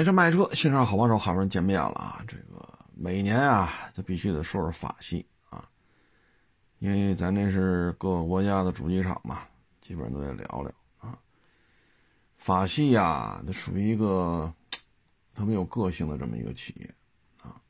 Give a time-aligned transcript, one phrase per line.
[0.00, 2.24] 买车卖车，线上好帮手，好不容易见面了啊！
[2.26, 5.68] 这个每年啊，他必须得说说法系啊，
[6.78, 9.42] 因为咱这是各个国家的主机厂嘛，
[9.78, 11.18] 基本上都得聊聊啊。
[12.38, 14.50] 法系呀，它属于一个
[15.34, 16.94] 特别有个性的这么一个企业
[17.42, 17.60] 啊，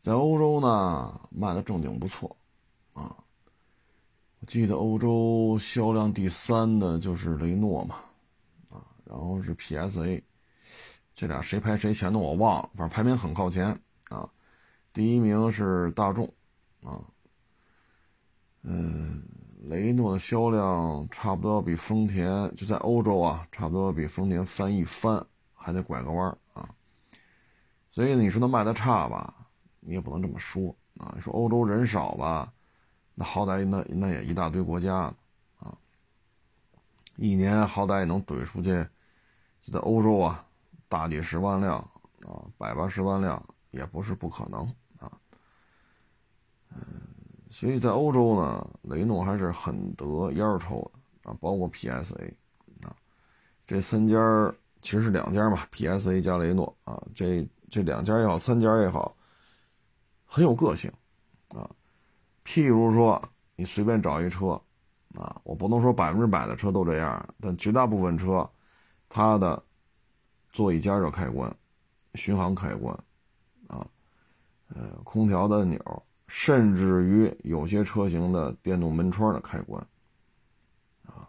[0.00, 2.36] 在欧洲呢卖的正经不错
[2.92, 3.16] 啊。
[4.40, 7.94] 我记得欧洲销量第三的就是雷诺嘛，
[8.68, 10.20] 啊，然后是 PSA。
[11.16, 13.74] 这俩谁排谁前的我忘了，反正排名很靠前
[14.10, 14.28] 啊。
[14.92, 16.26] 第一名是大众，
[16.84, 17.00] 啊，
[18.60, 19.22] 嗯，
[19.62, 25.24] 雷诺的销量差不多比丰田就在欧洲啊，差不多比丰田翻一番，
[25.54, 26.68] 还得拐个弯啊。
[27.90, 29.48] 所以你说它卖的差吧，
[29.80, 31.14] 你也不能这么说啊。
[31.16, 32.52] 你说欧洲人少吧，
[33.14, 34.94] 那好歹那那也一大堆国家
[35.58, 35.74] 啊，
[37.16, 38.86] 一年好歹也能怼出去，
[39.62, 40.45] 就在欧洲啊。
[40.88, 41.78] 大几十万辆
[42.26, 44.60] 啊，百八十万辆也不是不可能
[44.98, 45.12] 啊。
[46.70, 46.80] 嗯，
[47.50, 52.32] 所以在欧洲呢，雷诺还是很得烟抽的啊，包括 PSA
[52.82, 52.94] 啊，
[53.66, 54.16] 这三家
[54.80, 59.16] 其实是两家嘛，PSA 加雷诺啊，这这两家也好，三家也好，
[60.24, 60.92] 很有个性
[61.48, 61.68] 啊。
[62.44, 63.20] 譬如说，
[63.56, 64.60] 你随便找一车
[65.16, 68.48] 啊，我不能说百分之百的车都这样，但绝大部分车，
[69.08, 69.60] 它的。
[70.56, 71.54] 座椅加热开关、
[72.14, 72.94] 巡航开关，
[73.66, 73.86] 啊，
[74.68, 75.78] 呃，空调的按钮，
[76.28, 79.86] 甚至于有些车型的电动门窗的开关，
[81.04, 81.28] 啊，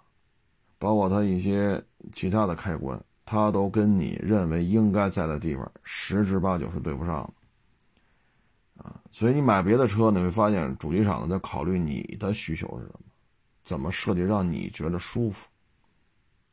[0.80, 1.84] 包括它一些
[2.14, 7.30] 其他的开关，它都跟你认为应该在的地方十之八九是对不上
[8.78, 13.00] 的，啊，所以你买别的车，你会发现主机厂在考虑你的需求是什么，
[13.62, 15.50] 怎么设计让你觉得舒服，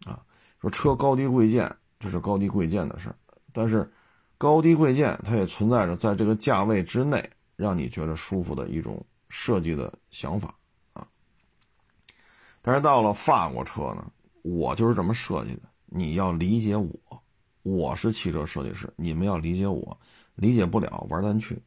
[0.06, 0.26] 啊，
[0.60, 1.72] 说车高低贵贱。
[2.04, 3.16] 这是高低贵贱的事儿，
[3.50, 3.90] 但是
[4.36, 10.54] 高低贵贱它也存在着在这个价位之内让你觉得舒服的一种设计的想法
[10.92, 11.08] 啊。
[12.60, 14.06] 但是到了法国车呢，
[14.42, 17.22] 我就是这么设计的，你要理解我，
[17.62, 19.98] 我是汽车设计师，你们要理解我，
[20.34, 21.58] 理解不了玩单去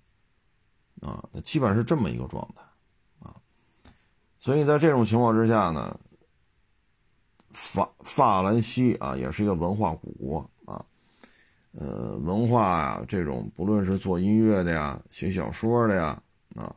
[1.02, 2.62] 啊，基本上是这么一个状态
[3.28, 3.34] 啊。
[4.40, 6.00] 所以在这种情况之下呢。
[7.60, 10.86] 法法兰西啊，也是一个文化古国啊，
[11.72, 16.22] 呃，文化啊，这种不论是做音乐的呀，写小说的呀，
[16.56, 16.74] 啊，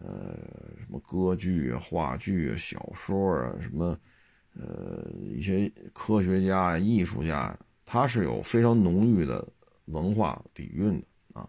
[0.00, 0.34] 呃，
[0.78, 3.94] 什么歌剧、话剧、小说啊，什么，
[4.58, 7.54] 呃，一些科学家、艺术家，
[7.84, 9.46] 他是有非常浓郁的
[9.84, 11.46] 文化底蕴的啊。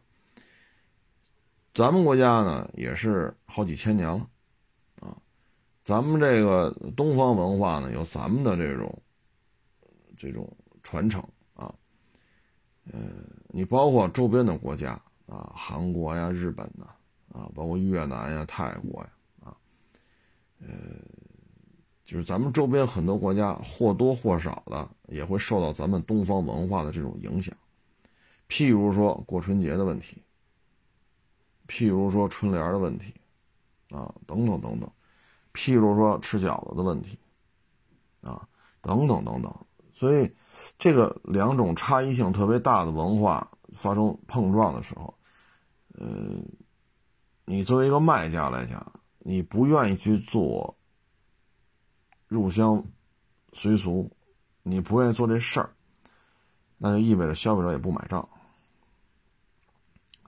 [1.73, 4.27] 咱们国家呢，也是好几千年了。
[5.87, 9.01] 咱们这个东方文化呢，有咱们的这种
[10.17, 10.45] 这种
[10.83, 11.73] 传承啊，
[12.91, 12.99] 呃，
[13.47, 16.87] 你包括周边的国家啊，韩国呀、日本呐，
[17.31, 19.09] 啊，包括越南呀、泰国呀，
[19.45, 19.55] 啊，
[20.59, 20.67] 呃，
[22.03, 27.55] 就是咱们周边很多国家或多或少的也会受到咱们东方文化的这种影响，
[28.49, 30.21] 譬如说过春节的问题，
[31.65, 33.13] 譬如说春联的问题，
[33.89, 34.91] 啊，等等等等。
[35.57, 37.17] 譬如说吃饺子的问题，
[38.21, 38.47] 啊，
[38.79, 39.51] 等等等等，
[39.91, 40.31] 所以
[40.77, 45.11] 这个两种差异性特别大的文化发生碰撞的时候，
[45.95, 46.05] 呃，
[47.45, 50.77] 你作为一个卖家来讲，你不愿意去做
[52.27, 52.85] 入乡
[53.53, 54.11] 随俗，
[54.61, 55.71] 你不愿意做这事儿，
[56.77, 58.29] 那就意味着消费者也不买账，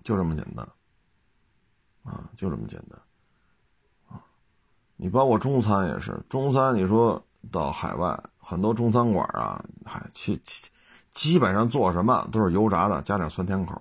[0.03, 0.67] 就这么简单，
[2.01, 2.99] 啊，就这么简单。
[5.01, 7.23] 你包括中餐也是，中餐你说
[7.53, 10.69] 到海外很多中餐馆啊，嗨，其基
[11.13, 13.73] 基本上做什么都是油炸的，加点酸甜口；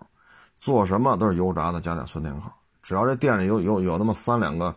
[0.60, 2.48] 做什么都是油炸的，加点酸甜口。
[2.84, 4.72] 只要这店里有有有那么三两个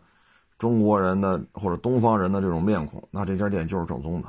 [0.58, 4.28] 中国人的或者东方人的这种面孔，那这家店就是正宗的。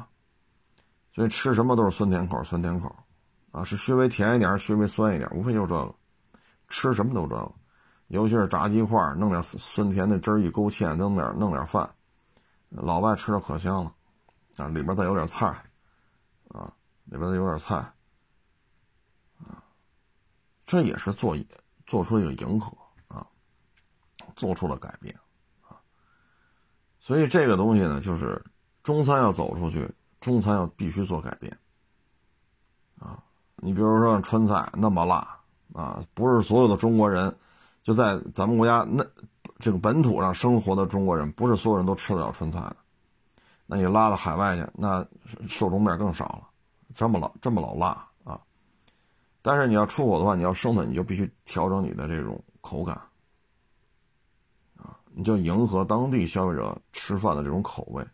[1.15, 2.95] 所以吃什么都是酸甜口，酸甜口，
[3.53, 5.95] 啊，是稍微甜一点，稍微酸一点，无非就是这个。
[6.69, 7.51] 吃什么都这个，
[8.09, 11.89] 尤其是炸鸡块，弄点酸甜的汁儿一勾芡，弄点弄点饭。
[12.75, 13.95] 老外吃的可香了，
[14.57, 15.47] 啊，里边再有点菜，
[16.49, 16.73] 啊，
[17.05, 17.77] 里边再有点菜，
[19.39, 19.63] 啊，
[20.65, 21.37] 这也是做
[21.87, 22.75] 做出一个迎合
[23.09, 23.27] 啊，
[24.37, 25.15] 做出了改变，
[25.69, 25.77] 啊，
[26.99, 28.43] 所以这个东西呢，就是
[28.83, 29.87] 中餐要走出去，
[30.19, 31.55] 中餐要必须做改变，
[32.99, 33.23] 啊，
[33.57, 35.39] 你比如说川菜那么辣，
[35.75, 37.37] 啊，不是所有的中国人
[37.83, 39.07] 就在咱们国家那。
[39.63, 42.77] 这个本土上生活的中国人，不是所有人都吃得了川菜的。
[43.65, 45.07] 那你拉到海外去，那
[45.49, 46.49] 受众面更少了。
[46.97, 48.41] 这么老这么老辣啊！
[49.41, 53.01] 但是你要出口的话，你要生存，你就必须调整你的这种口感，
[54.77, 58.05] 啊，你就迎合当地消费者吃饭的这种口味，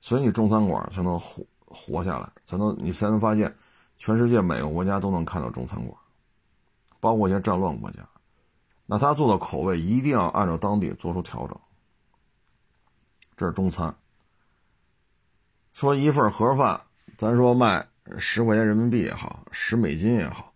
[0.00, 3.52] 所以你中餐馆才能活活下来，才能你才能发现，
[3.98, 5.98] 全世界每个国家都能看到中餐馆，
[7.00, 8.08] 包括一些战乱国家，
[8.86, 11.60] 那他做的口味一定要按照当地做出调整，
[13.36, 13.94] 这是中餐。
[15.72, 16.80] 说一份盒饭，
[17.18, 17.86] 咱说卖。
[18.18, 20.54] 十块钱人民币也好，十美金也好，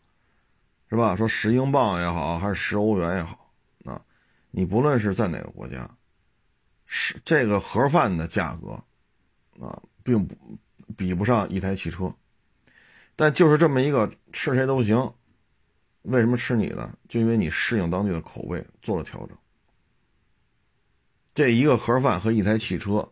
[0.88, 1.16] 是吧？
[1.16, 3.50] 说十英镑也好，还是十欧元也好，
[3.84, 4.00] 啊，
[4.52, 5.90] 你不论是在哪个国家，
[6.86, 8.80] 是这个盒饭的价格，
[9.60, 10.36] 啊，并不
[10.96, 12.14] 比不上一台汽车，
[13.16, 15.12] 但就是这么一个吃谁都行，
[16.02, 16.98] 为什么吃你的？
[17.08, 19.36] 就因为你适应当地的口味做了调整。
[21.34, 23.08] 这一个盒饭和一台汽车，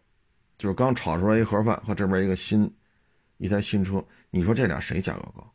[0.56, 2.72] 就是刚炒出来一盒饭和这边一个新。
[3.36, 5.52] 一台新车，你说这俩谁价格高？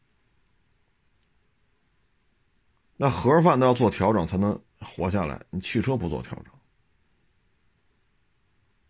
[2.95, 6.53] 那盒饭都要做调整才能活下来，你汽车不做调整，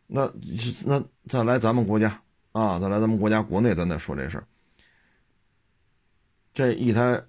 [0.05, 0.31] 那
[0.85, 4.45] 那再来咱们国家啊，再来咱们国家国内，咱再说这事儿。
[6.53, 7.19] 这一台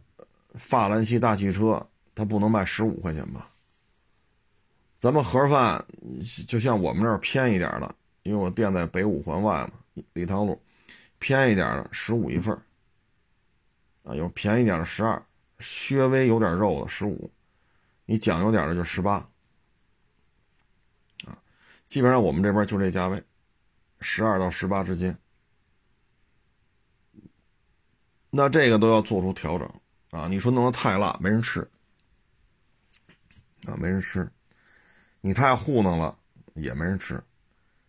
[0.54, 3.50] 法兰西大汽车，它不能卖十五块钱吧？
[4.98, 5.84] 咱们盒饭
[6.48, 10.60] 就像我们这儿偏一点的，因为我店在北五环外嘛，礼堂路。
[11.20, 12.54] 偏一点的十五一份
[14.02, 15.24] 啊，有便宜点的十二，
[15.58, 17.30] 稍微有点肉的十五，
[18.04, 19.14] 你讲究点的就十八，
[21.24, 21.38] 啊，
[21.88, 23.22] 基本上我们这边就这价位，
[24.00, 25.16] 十二到十八之间。
[28.28, 29.66] 那这个都要做出调整
[30.14, 30.28] 啊！
[30.30, 31.60] 你说弄得太辣，没人吃
[33.66, 34.22] 啊，没人吃；
[35.20, 36.16] 你太糊弄了，
[36.54, 37.20] 也没人吃。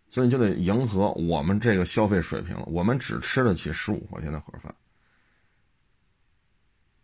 [0.08, 2.64] 所以你就得迎合我们这个消费水平了。
[2.66, 4.74] 我们只吃得起十五块钱的盒饭。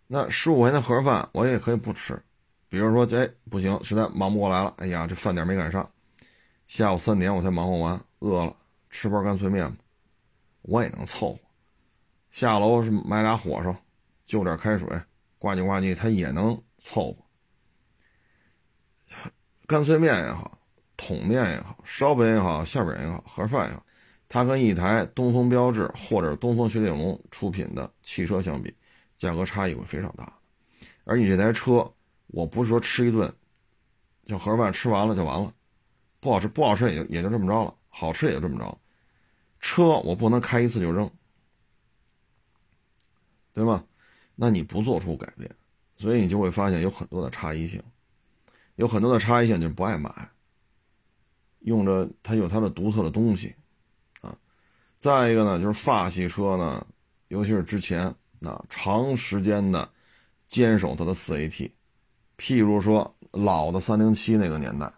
[0.07, 2.19] 那十五块钱的盒饭，我也可以不吃。
[2.67, 5.87] 比如说，哎，不行，实在忙不过来了，哎呀，这饭点没赶上，
[6.67, 8.55] 下午三点我才忙活完，饿了，
[8.89, 9.77] 吃包干脆面吧，
[10.63, 11.39] 我也能凑合。
[12.31, 13.75] 下楼是买俩火烧，
[14.25, 14.87] 就点开水，
[15.41, 17.25] 呱唧呱唧，它也能凑合。
[19.65, 20.59] 干脆面也好。
[20.97, 23.83] 桶面也好，烧饼也好，馅饼也好，盒饭也好，
[24.29, 28.71] 它跟一台东风标致或者东风雪铁龙出品的汽车相比，
[29.17, 30.31] 价格差异会非常大。
[31.05, 31.91] 而你这台车，
[32.27, 33.33] 我不是说吃一顿，
[34.27, 35.51] 就盒饭吃完了就完了，
[36.19, 38.77] 不好吃不好吃也就也就这么着了，好吃也就这么着。
[39.59, 41.09] 车我不能开一次就扔，
[43.53, 43.83] 对吗？
[44.43, 45.47] 那你不做出改变，
[45.97, 47.79] 所以你就会发现有很多的差异性，
[48.73, 50.11] 有很多的差异性就不爱买。
[51.59, 53.53] 用着它有它的独特的东西，
[54.21, 54.35] 啊，
[54.97, 56.83] 再一个呢，就是法系车呢，
[57.27, 58.07] 尤其是之前
[58.41, 59.87] 啊，长时间的
[60.47, 61.69] 坚守它的四 AT，
[62.35, 64.91] 譬如说老的三零七那个年代，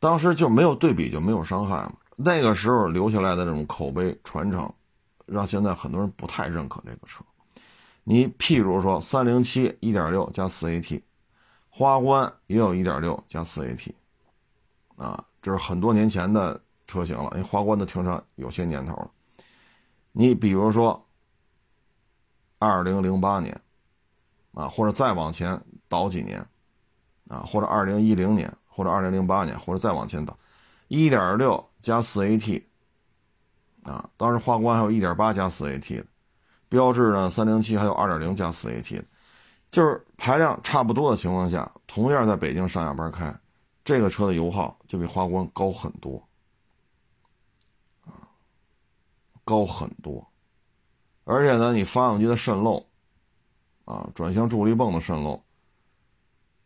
[0.00, 1.94] 当时就没有对比就没有伤害嘛。
[2.16, 4.74] 那个时候留下来的这种口碑传承，
[5.24, 7.24] 让现在很多人不太认可这个车。
[8.04, 11.02] 你譬如说三零七一点六加四 AT，
[11.70, 13.92] 花冠也有一点六加四 AT。
[14.96, 19.10] 啊，这是很多年前的车型了，因为花冠的停车有些年头了。
[20.12, 21.04] 你比如说，
[22.60, 23.60] 二零零八年，
[24.52, 26.46] 啊，或者再往前倒几年，
[27.26, 30.38] 啊，或者二零一零年，或者二零零八年，或者再往前倒，
[30.86, 32.62] 一点六加四 AT，
[33.82, 36.06] 啊，当时花冠还有一点八加四 AT 的，
[36.74, 39.04] 标致呢三零七还有二点零加四 AT 的，
[39.70, 43.32] 就是排量差不多的情况下，同样在北京上下班开。
[43.84, 46.20] 这个车的油耗就比花冠高很多，
[48.06, 48.26] 啊，
[49.44, 50.26] 高很多，
[51.22, 52.84] 而且呢，你发动机的渗漏，
[53.84, 55.40] 啊，转向助力泵的渗漏，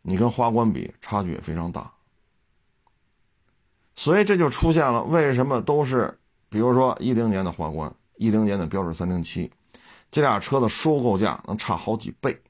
[0.01, 1.91] 你跟花冠比差距也非常大，
[3.95, 9.51] 所以这就出现了为什么都是，比如说一零年的花冠，一零年的标致三零七，
[10.11, 12.41] 这俩车的收购价能差好几倍，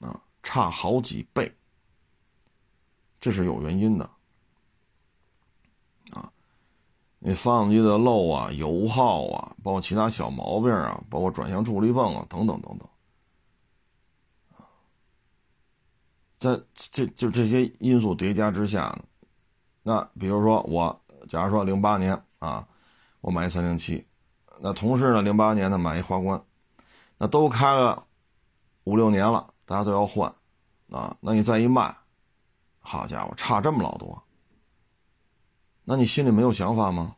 [0.00, 1.50] 啊，差好几倍。
[3.20, 4.04] 这是有原因的，
[6.10, 6.32] 啊，
[7.20, 12.88] 那发动机的漏啊、油耗啊，包括其他小毛病啊，包括转向助力泵啊，等等等等，
[16.40, 18.98] 在这就这些因素叠加之下，
[19.84, 22.66] 那比如说我，假如说零八年啊，
[23.20, 24.04] 我买三零七，
[24.60, 26.42] 那同事呢零八年呢买一花冠，
[27.18, 28.04] 那都开了
[28.84, 30.32] 五六年了，大家都要换，
[30.90, 31.96] 啊，那你再一卖。
[32.84, 34.20] 好家伙，差这么老多，
[35.84, 37.14] 那你心里没有想法吗？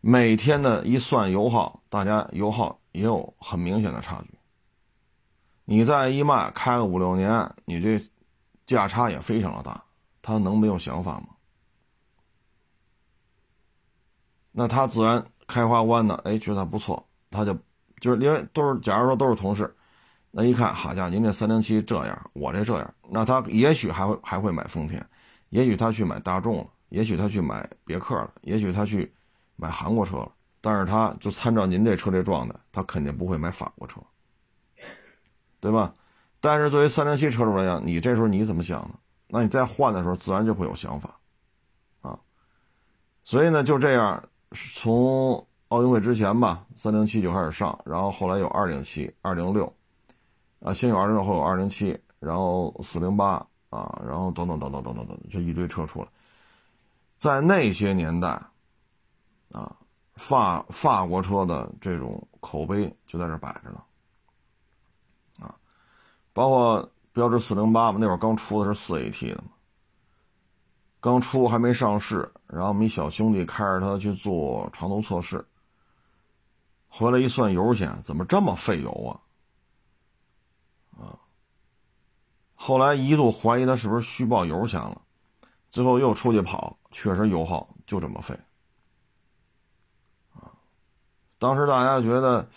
[0.00, 4.38] 每天的一算油耗，大家油耗也有很明显的差距。
[5.64, 8.00] 你再一卖开个五六年，你这
[8.64, 9.82] 价差也非常的大，
[10.22, 11.26] 他能没有想法吗？
[14.58, 17.54] 那他自然开花弯呢，哎，觉得不错，他就
[18.00, 19.70] 就是因为都是，假如说都是同事，
[20.30, 25.06] 那一看，好家伙，您这三零七这样，我这这样，那他也许还会还会买丰田，
[25.50, 29.14] 也许他去买大众了，也许他去买别克了，也许他去
[29.56, 30.32] 买韩国车了，
[30.62, 34.00] 但是他就参照您这车这状态，他肯定不会买法国车，
[35.60, 35.92] 对吧？
[36.40, 38.94] 但是作为三零七车主来讲，你这时候你怎么想呢？
[39.28, 41.14] 那你再换的时候，自然就会有想法，
[42.00, 42.18] 啊，
[43.22, 44.26] 所以呢，就这样。
[44.52, 49.70] 从奥运会之前吧，三零七就开始上，然后后来有二零七、二零六，
[50.60, 56.08] 啊，先有二零六，后有二零七，然后四零八啊，然后等等等等等等等，这一堆车出来。
[57.18, 58.28] 在那些年代，
[59.50, 59.74] 啊，
[60.14, 63.82] 法法国车的这种口碑就在这摆着呢，
[65.40, 65.54] 啊，
[66.32, 69.48] 包括标致四零八嘛，那会儿刚出的是四 AT 的嘛。
[71.06, 75.46] 刚出还没上市，然后我们一小兄弟开着它去做长途测试，
[76.88, 79.14] 回来一算油钱，怎么这么费油啊？
[81.00, 81.14] 啊！
[82.56, 85.00] 后来一度怀疑他是不是虚报油钱了，
[85.70, 88.36] 最后又出去跑，确实油耗就这么费。
[90.34, 90.50] 啊！
[91.38, 92.48] 当时大家觉得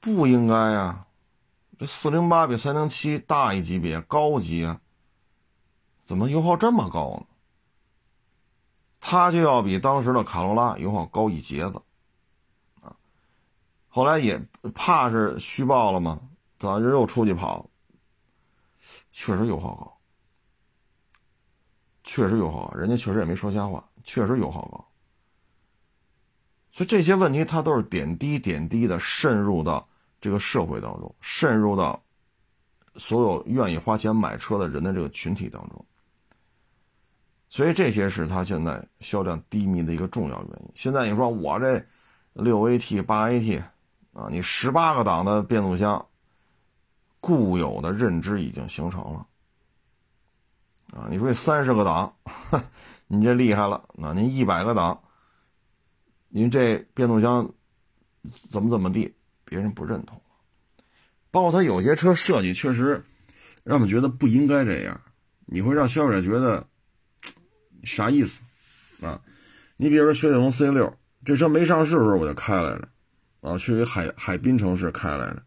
[0.00, 1.06] 不应该啊，
[1.76, 4.80] 这四零八比三零七大一级别，高级啊，
[6.06, 7.26] 怎么油耗这么高呢？
[9.08, 11.80] 它就要比当时的卡罗拉油耗高一截子，
[12.80, 12.92] 啊，
[13.86, 14.36] 后来也
[14.74, 16.20] 怕是虚报了吗？
[16.58, 17.70] 咱这又出去跑，
[19.12, 19.96] 确实油耗高，
[22.02, 24.84] 确实油耗高，人家确实也没说瞎话，确实油耗高。
[26.72, 29.88] 所以这些问题，它都是点滴点滴的渗入到
[30.20, 32.02] 这个社会当中，渗入到
[32.96, 35.86] 所有愿意花钱买车的人的这个群体当中。
[37.48, 40.70] 所以这些是它现在销量低迷的一个重要原因。
[40.74, 41.82] 现在你说我这
[42.32, 43.62] 六 AT 八 AT
[44.12, 46.04] 啊，你十八个档的变速箱，
[47.20, 49.26] 固有的认知已经形成了
[50.92, 51.06] 啊。
[51.08, 52.14] 你说这三十个档，
[53.06, 53.88] 你这厉害了。
[53.94, 55.00] 那您一百个档，
[56.28, 57.48] 您这变速箱
[58.50, 60.20] 怎么怎么地，别人不认同。
[61.30, 63.04] 包括它有些车设计确实
[63.62, 65.00] 让我们觉得不应该这样，
[65.46, 66.66] 你会让消费者觉得。
[67.84, 68.42] 啥意思
[69.04, 69.20] 啊？
[69.76, 70.92] 你比如说雪铁龙 C 六，
[71.24, 72.88] 这车没上市的时候我就开来了，
[73.40, 75.42] 啊，去海海滨城市开来了。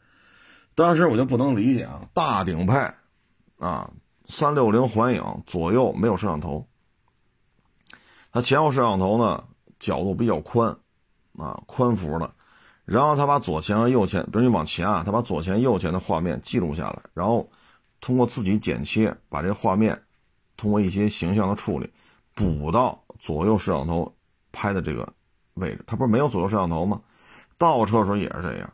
[0.75, 2.73] 当时我就不能理解啊，大顶配
[3.57, 3.91] 啊，
[4.27, 6.67] 三六零环影左右没有摄像头，
[8.31, 9.43] 它前后摄像头呢
[9.79, 10.69] 角度比较宽，
[11.37, 12.33] 啊，宽幅的。
[12.85, 17.47] 然后它把左前和右前，比如你往前啊，它把左前右前的画面记录下来，然后
[18.01, 20.01] 通过自己剪切，把这画面
[20.57, 21.91] 通过一些形象的处理。
[22.39, 24.09] 补到左右摄像头
[24.53, 25.05] 拍的这个
[25.55, 27.01] 位置，它不是没有左右摄像头吗？
[27.57, 28.73] 倒车的时候也是这样。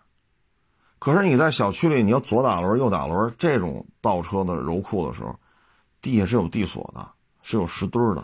[0.99, 5.35] 可是你在小区里，你要左打轮、右打轮这种倒车的柔库的时候，
[5.99, 7.09] 地下是有地锁的，
[7.41, 8.23] 是有石墩的。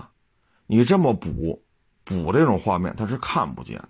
[0.68, 1.60] 你这么补
[2.04, 3.90] 补这种画面，它是看不见的。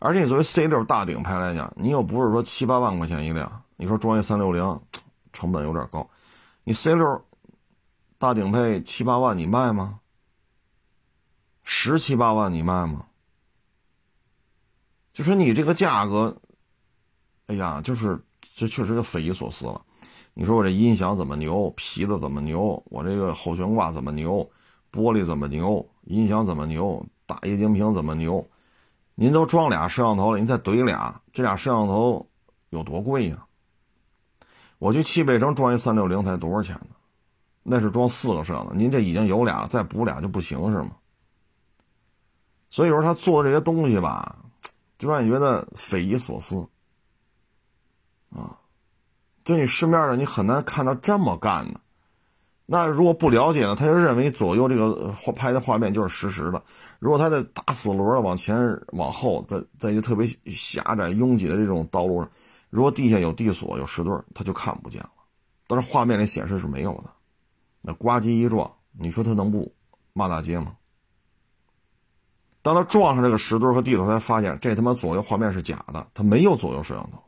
[0.00, 4.80] 而且你作为 C 六大顶拍来讲，你又不是说七八万块钱一辆，你说装一三六零
[5.32, 6.06] 成本有点高，
[6.62, 7.24] 你 C 六。
[8.18, 10.00] 大顶配七八万你卖吗？
[11.62, 13.06] 十七八万你卖吗？
[15.12, 16.36] 就说你这个价格，
[17.46, 18.20] 哎呀，就是
[18.56, 19.80] 这确实就匪夷所思了。
[20.34, 24.50] 你说我这音响怎么牛，皮子怎么牛，我这个后悬挂怎么牛，
[24.90, 28.44] 玻璃怎么牛，音响怎么牛，大液晶屏怎么牛？
[29.14, 32.28] 您都装俩摄像头了，您再怼俩，这俩摄像头
[32.70, 33.46] 有多贵呀？
[34.78, 36.96] 我去汽配城装一三六零才多少钱呢？
[37.68, 40.90] 那是装四个摄像头，您这已经有俩了，再补俩就不行是吗？
[42.70, 44.36] 所以说他做这些东西吧，
[44.98, 46.66] 就让你觉得匪夷所思
[48.30, 48.58] 啊！
[49.44, 51.80] 就你市面上你很难看到这么干的。
[52.66, 56.62] 那如果不了解呢，他就认为左右这个画拍的画面就是实时的。
[56.98, 58.58] 如果他在打死轮往前
[58.88, 62.30] 往后，在在一个特别狭窄拥挤的这种道路上，
[62.68, 65.10] 如果地下有地锁有石墩，他就看不见了。
[65.66, 67.10] 但是画面里显示是没有的。
[67.88, 69.74] 那呱唧一撞，你说他能不
[70.12, 70.76] 骂大街吗？
[72.60, 77.24] 当他撞上这个石墩和地头，才发现这他妈左右画面是假的，他没有左右摄像头。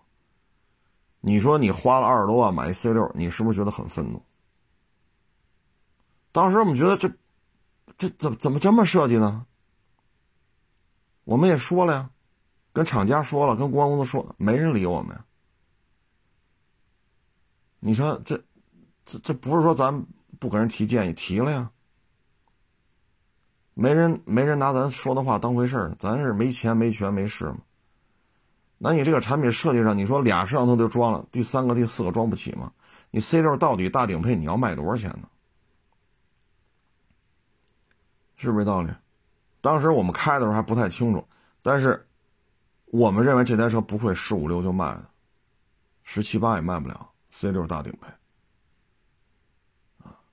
[1.21, 4.23] 你说你花了二十多万买一 C 六，你是不是觉得很愤怒？
[6.31, 7.11] 当时我们觉得这
[7.97, 9.47] 这怎么怎么这么设计呢？
[11.25, 12.11] 我们也说了呀，
[12.75, 15.25] 跟厂家说了，跟公安公司说了，没人理我们呀。
[17.79, 18.45] 你说这，
[19.07, 20.05] 这这不是说咱
[20.41, 21.71] 不给人提建议，提了呀。
[23.75, 27.59] 没人没人拿咱说的话当回事儿，咱是没钱没权没势嘛。
[28.79, 32.73] 那你这个产品设计上，你说俩摄像头就装了，第三个第四个装不起吗？
[33.11, 35.29] 你 C 六到底大顶配你要卖多少钱呢？
[38.37, 38.91] 是不是道理？
[39.61, 41.23] 当时我们开的时候还不太清楚，
[41.63, 42.07] 但是
[42.87, 45.11] 我们认为这台车不会十五六就卖了，
[46.03, 48.09] 十七八也卖不了 C 六大顶配。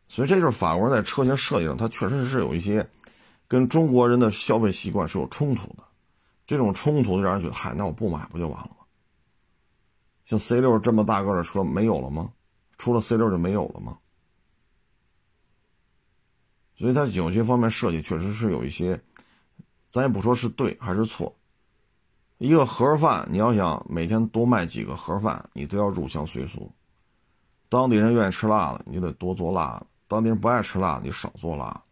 [0.08, 2.88] 所以这就是法国人在车型设计上，它确实是有一些
[3.48, 5.84] 跟中国人的消费习惯是有冲突的。
[6.46, 8.86] 这种冲突就让人觉得，嗨，那我不买不就完了吗？
[10.26, 12.32] 像 C 六这么大个的车没有了吗？
[12.78, 13.98] 除了 C 六就没有了吗？
[16.78, 19.02] 所以它有些方面设计确实是有一些，
[19.92, 21.36] 咱也不说是对还是错。
[22.38, 26.72] 一个盒饭，你要想每天多卖几个盒饭，你都要入乡随俗。
[27.68, 31.84] 当地人愿意吃辣的，你就得多做辣的；当地人不爱吃辣，你少做辣。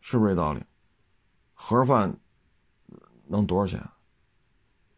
[0.00, 0.62] 是不是这道理？
[1.52, 2.16] 盒饭
[3.26, 3.82] 能多少钱？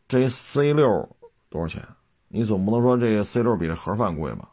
[0.06, 1.16] 这 C 六
[1.48, 1.86] 多少钱？
[2.28, 4.50] 你总不能说这个 C 六比这盒饭贵吧？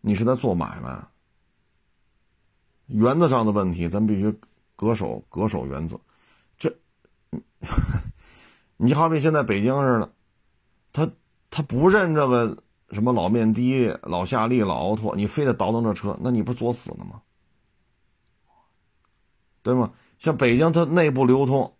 [0.00, 1.06] 你是在做买卖。
[2.86, 4.38] 原则上的问题，咱必须
[4.76, 6.00] 恪守恪守原则。
[6.58, 6.74] 这，
[8.76, 10.12] 你好比现在北京似的，
[10.92, 11.10] 他
[11.50, 12.62] 他不认这个
[12.94, 17.20] 什么老面的、老夏利、老奥拓，你非得倒腾这车，那你不作死呢吗？
[19.62, 19.92] 对吗？
[20.18, 21.74] 像北京它内部流通，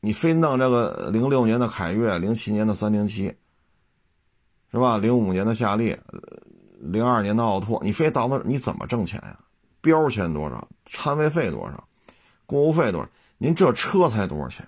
[0.00, 3.24] 你非弄这个零六年的凯越、零七年的三零七，
[4.72, 4.96] 是吧？
[4.96, 5.96] 零五年的夏利、
[6.80, 9.38] 零二年的奥拓，你非倒腾，你怎么挣钱呀？
[9.80, 10.66] 标钱多少？
[10.84, 11.88] 摊位费多少？
[12.46, 13.08] 过户费多少？
[13.38, 14.66] 您这车才多少钱？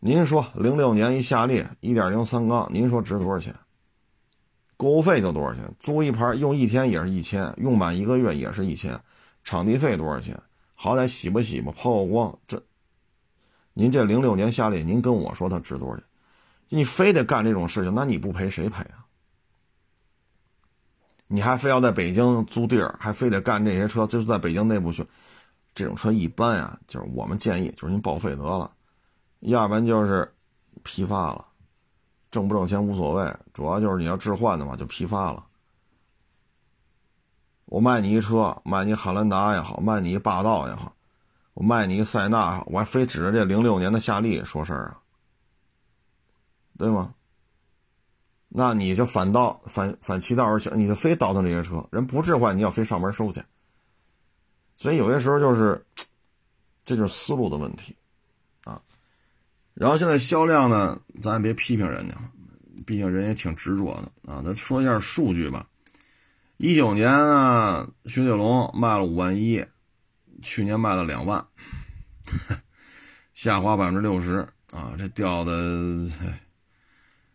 [0.00, 3.54] 您说零六年一夏利一点零三缸，您说值多少钱？
[4.82, 5.62] 过户费就多少钱？
[5.78, 9.00] 租一盘用一天也是一千，用满一个月也是一千。
[9.44, 10.42] 场地费多少钱？
[10.74, 12.36] 好歹洗吧洗吧，抛个光。
[12.48, 12.60] 这，
[13.74, 16.04] 您这零六年夏利，您跟我说它值多少钱？
[16.68, 19.06] 你非得干这种事情，那你不赔谁赔啊？
[21.28, 25.06] 你还非要在北京租地儿，还非得干这些车，就是在北京内部去，
[25.76, 28.72] 这种车一般啊，就是我们建议，就是您报废得了，
[29.38, 30.34] 要不然就是
[30.82, 31.46] 批发了，
[32.32, 35.44] 挣不挣钱无所谓，主要就是你要置换的话就批发了。
[37.66, 40.94] 我卖你一车，卖你汉兰达也好，卖你一霸道也好，
[41.52, 45.00] 我卖你一塞纳，我还非指着这零六年的夏利说事儿啊，
[46.78, 47.14] 对吗？
[48.48, 53.42] 那你就反倒反反其道而行，你就非倒腾这些车，人不置换，你要非上门收去。
[54.78, 55.84] 所以有些时候就是，
[56.84, 57.94] 这就是思路的问题，
[58.64, 58.80] 啊。
[59.74, 62.14] 然后现在销量呢，咱也别批评人家，
[62.86, 64.42] 毕竟人也挺执着的啊。
[64.44, 65.66] 咱说一下数据吧。
[66.58, 69.64] 一九年呢，雪铁龙卖了五万一，
[70.42, 71.44] 去年卖了两万，
[73.34, 76.06] 下滑百分之六十啊，这掉的。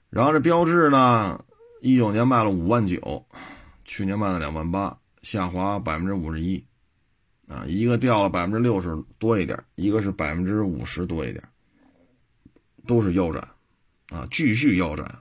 [0.10, 1.44] 然后这标致呢，
[1.82, 3.26] 一九年卖了五万九，
[3.84, 6.64] 去年卖了两万八，下滑百分之五十一，
[7.50, 11.44] 啊，一个掉了百分之六十多一点，一个是百分之五十多一点，
[12.88, 13.48] 都是腰斩，
[14.10, 15.20] 啊，继续腰斩。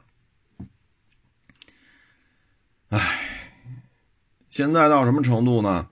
[2.88, 3.20] 唉，
[4.48, 5.88] 现在到什么程度呢？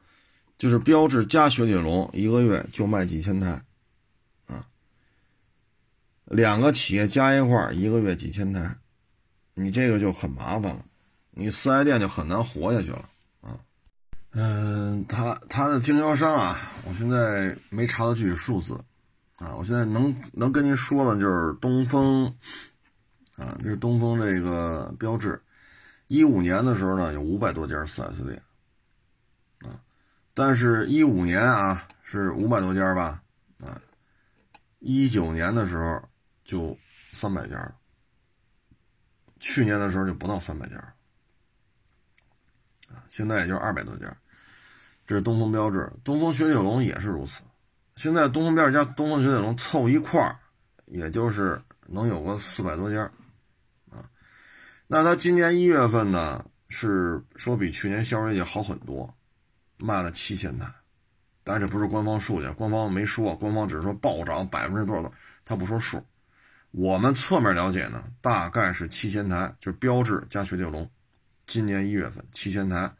[0.56, 3.60] 就是标致加雪铁龙一个月就卖几千台，
[4.46, 4.64] 啊，
[6.24, 8.78] 两个企业加一块一个月几千台。
[9.54, 10.84] 你这个就很麻烦了，
[11.32, 13.08] 你四 S 店就很难活下去了
[13.40, 13.58] 啊。
[14.30, 18.78] 嗯，他他的经销商啊，我现在没查到具体数字
[19.44, 19.54] 啊。
[19.54, 22.26] 我现在能能跟您说的，就是东风
[23.37, 25.40] 啊，这是东风这个标志，
[26.09, 28.42] 一五年的时候呢，有五百多家四 S 店
[29.61, 29.80] 啊，
[30.33, 33.22] 但是一五年啊是五百多家吧
[33.61, 33.80] 啊，
[34.78, 36.02] 一九年的时候
[36.44, 36.76] 就
[37.12, 37.74] 三百家了。
[39.40, 40.76] 去年的时候就不到三百家，
[42.88, 44.16] 啊，现在也就二百多家。
[45.07, 47.42] 这是东风标志，东风雪铁龙也是如此。
[47.96, 50.37] 现在东风标加东风雪铁龙凑一块儿，
[50.87, 53.02] 也就是能有个四百多家，
[53.90, 54.04] 啊。
[54.87, 59.12] 那它今年一月份呢，是说比去年销售业绩好很多，
[59.76, 60.66] 卖了七千台，
[61.44, 65.12] 但这不是官方数据，官方没说，官方只是说暴涨百分之多少多，
[65.44, 66.04] 他不说数。
[66.72, 70.90] 我们侧面了解呢，大概是七千台，就是标志加雪铁龙，
[71.46, 72.92] 今年一月份七千台，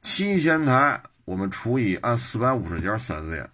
[0.00, 3.50] 七千台我们除以按四百五十家四 S 店，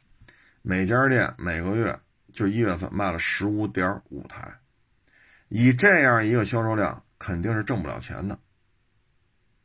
[0.69, 1.99] 每家店每个月
[2.31, 4.55] 就一月份卖了十五点五台，
[5.49, 8.39] 以这样一个销售量，肯定是挣不了钱的，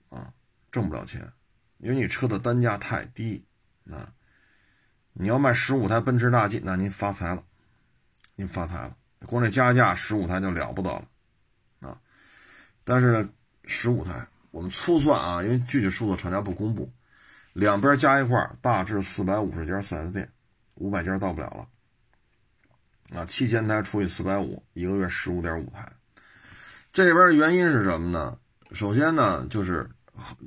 [0.08, 0.32] 啊，
[0.72, 1.30] 挣不了钱，
[1.80, 3.44] 因为你车的单价太低，
[3.92, 4.13] 啊，
[5.12, 7.44] 你要卖十五台奔驰大 G，那您发财了，
[8.36, 11.06] 您发财了，光这加价十五台就了不得了，
[11.82, 12.00] 啊，
[12.86, 13.30] 但是呢，
[13.66, 16.89] 十五台我们粗算啊，因为具体数字厂家不公布，
[17.52, 20.32] 两边加一块大致四百五十家 4S 店。
[20.75, 21.47] 五百件到不了
[23.12, 25.91] 了，啊，七千台除以四百五，一个月十五点五台。
[26.91, 28.38] 这边原因是什么呢？
[28.71, 29.89] 首先呢，就是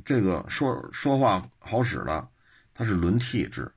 [0.05, 2.29] 这个说说话好使的，
[2.75, 3.73] 它是轮替制。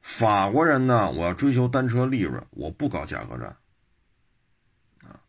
[0.00, 3.56] 法国人呢，我要追求单车利润，我不搞价格战，
[5.02, 5.20] 啊，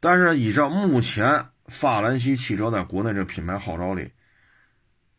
[0.00, 4.12] 但是以上目前法兰西汽车在国内这品牌号召力，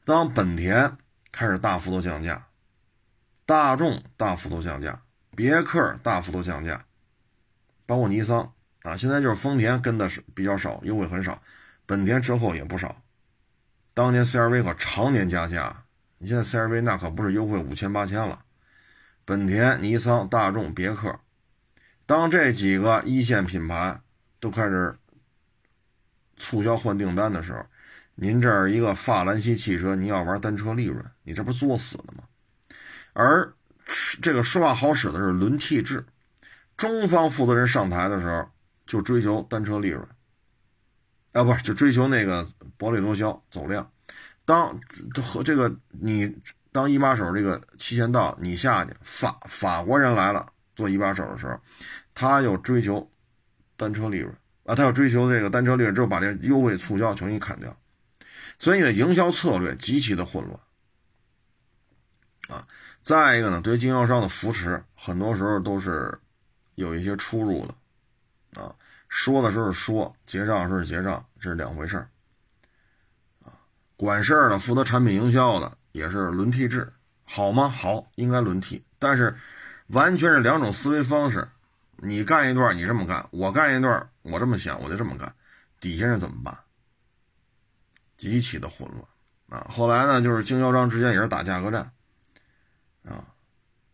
[0.05, 0.97] 当本田
[1.31, 2.48] 开始大幅度降价。
[3.49, 5.01] 大众大幅度降价，
[5.35, 6.85] 别克大幅度降价，
[7.87, 11.41] 包括尼桑啊，现在就是丰田跟的是比较少，优惠很少，
[11.87, 13.01] 本田折扣也不少。
[13.95, 15.83] 当年 CRV 可常年加价，
[16.19, 18.45] 你现在 CRV 那可不是优惠五千八千了。
[19.25, 21.19] 本田、尼桑、大众、别克，
[22.05, 23.99] 当这几个一线品牌
[24.39, 24.95] 都开始
[26.37, 27.65] 促销换订单的时候，
[28.13, 32.25] 您这儿一个法兰西汽车，你要玩单车利润，你这不作死了吗？
[33.19, 33.53] 而
[34.21, 36.05] 这个说话好使的是轮替制，
[36.77, 38.49] 中方负责人上台的时候
[38.87, 40.07] 就追求单车利润，
[41.33, 43.91] 啊，不是就追求那个薄利多销走量。
[44.45, 44.79] 当
[45.21, 46.33] 和这个你
[46.71, 51.59] 当一把手，这个期限到，你下去，法法国人来了做一把手的时候，
[52.15, 53.11] 他又追求
[53.75, 57.77] 单车利润啊，他要追求这个单车利润之后，把这优惠促销全给砍掉，
[58.59, 60.57] 所以你的营销策略极其的混乱
[62.47, 62.65] 啊。
[63.09, 66.15] 再一个呢，对经销商的扶持，很多时候都是
[66.75, 68.71] 有一些出入的，啊，
[69.07, 72.07] 说的时候说，结账时候结账，这是两回事儿，
[73.43, 73.49] 啊，
[73.97, 76.93] 管事儿的负责产品营销的也是轮替制，
[77.23, 77.67] 好吗？
[77.67, 79.35] 好，应该轮替，但是
[79.87, 81.47] 完全是两种思维方式，
[81.95, 85.33] 你干一段你这么干，我干一段我这么想我就这么干，
[85.79, 86.55] 底下人怎么办？
[88.17, 89.65] 极其的混乱啊！
[89.67, 91.91] 后来呢，就是经销商之间也是打价格战。
[93.09, 93.33] 啊，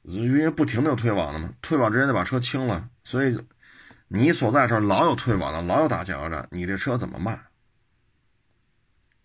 [0.04, 3.43] 因为不停的有退网的嘛，退网之前得把车清了，所以
[4.08, 7.47] 你所在这老有退网的，老有打价格战，你这车怎么卖？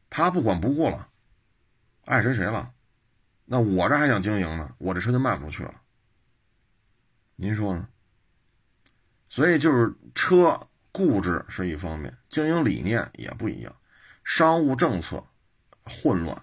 [0.09, 1.09] 他不管不顾了，
[2.05, 2.73] 爱谁谁了，
[3.45, 5.75] 那我这还想经营呢，我这车就卖不出去了。
[7.37, 7.89] 您说呢？
[9.29, 13.75] 所以就是车固执是一方面，经营理念也不一样，
[14.25, 15.25] 商务政策
[15.85, 16.43] 混乱，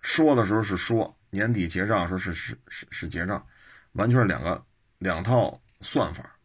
[0.00, 1.16] 说的时候是说。
[1.34, 3.46] 年底结账说是是是是结账，
[3.92, 4.62] 完全是两个
[4.98, 6.36] 两套算法，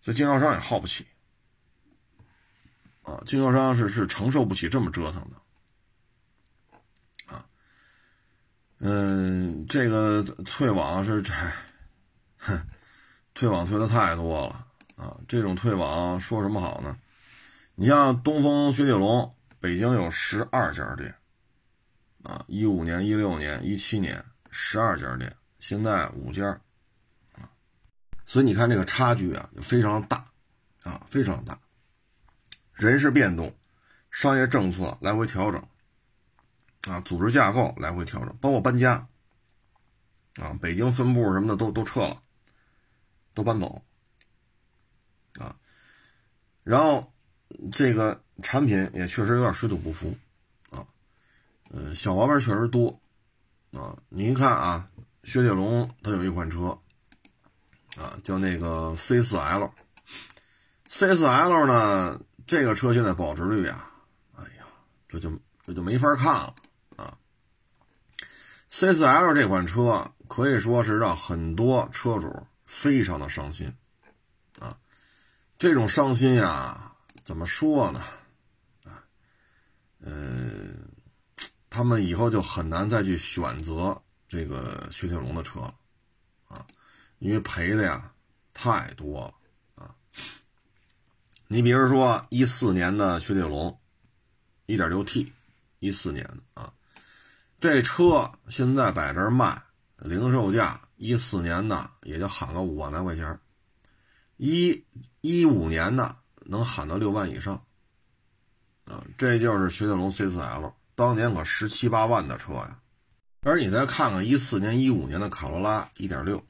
[0.00, 1.06] 所以经销商也耗不起
[3.02, 5.36] 啊，经销商是是承受不起这么折腾的
[7.34, 7.44] 啊，
[8.78, 11.34] 嗯，这个退网是这，
[12.38, 12.58] 哼，
[13.34, 16.98] 退网退的太多了啊，这种退网说什么好呢？
[17.74, 21.14] 你像东风雪铁龙，北京有十二家店。
[22.22, 26.48] 啊，一五年、一六年、一七年，十二家店，现在五家，
[27.32, 27.50] 啊，
[28.26, 30.30] 所以你看这个差距啊，就非常大，
[30.82, 31.58] 啊，非常大。
[32.74, 33.56] 人事变动，
[34.10, 35.66] 商业政策来回调整，
[36.82, 39.08] 啊，组织架构来回调整，包括搬家，
[40.36, 42.22] 啊，北京分部什么的都都撤了，
[43.32, 43.82] 都搬走，
[45.38, 45.56] 啊，
[46.62, 47.12] 然后
[47.72, 50.14] 这个产品也确实有点水土不服。
[51.72, 53.00] 嗯，小毛病确实多，
[53.72, 54.90] 啊，您看啊，
[55.22, 56.76] 雪铁龙它有一款车，
[57.96, 63.94] 啊，叫那个 C4L，C4L 呢，这个车现在保值率啊，
[64.34, 64.66] 哎呀，
[65.06, 65.30] 这就
[65.64, 66.52] 这就没法看了
[66.96, 67.16] 啊。
[68.72, 73.72] C4L 这款车可以说是让很多车主非常的伤心，
[74.58, 74.76] 啊，
[75.56, 78.02] 这种伤心呀，怎么说呢？
[78.84, 79.04] 啊，
[80.00, 80.88] 嗯。
[81.70, 85.74] 他们以后就很难再去选择这个雪铁龙的车了，
[86.48, 86.66] 啊，
[87.20, 88.12] 因为赔的呀
[88.52, 89.94] 太多了啊。
[91.46, 93.78] 你比如说一四年的雪铁龙，
[94.66, 95.32] 一点六 T，
[95.78, 96.72] 一四年的啊，
[97.60, 99.62] 这车现在摆这卖，
[99.96, 103.38] 零售价一四年的也就喊个五万来块钱，
[104.38, 104.84] 一
[105.20, 107.64] 一五年的能喊到六万以上，
[108.86, 110.72] 啊，这就是雪铁龙 C4L。
[111.00, 112.78] 当年可十七八万的车呀，
[113.40, 116.44] 而你再看看一四年、一五年的卡罗拉一点六，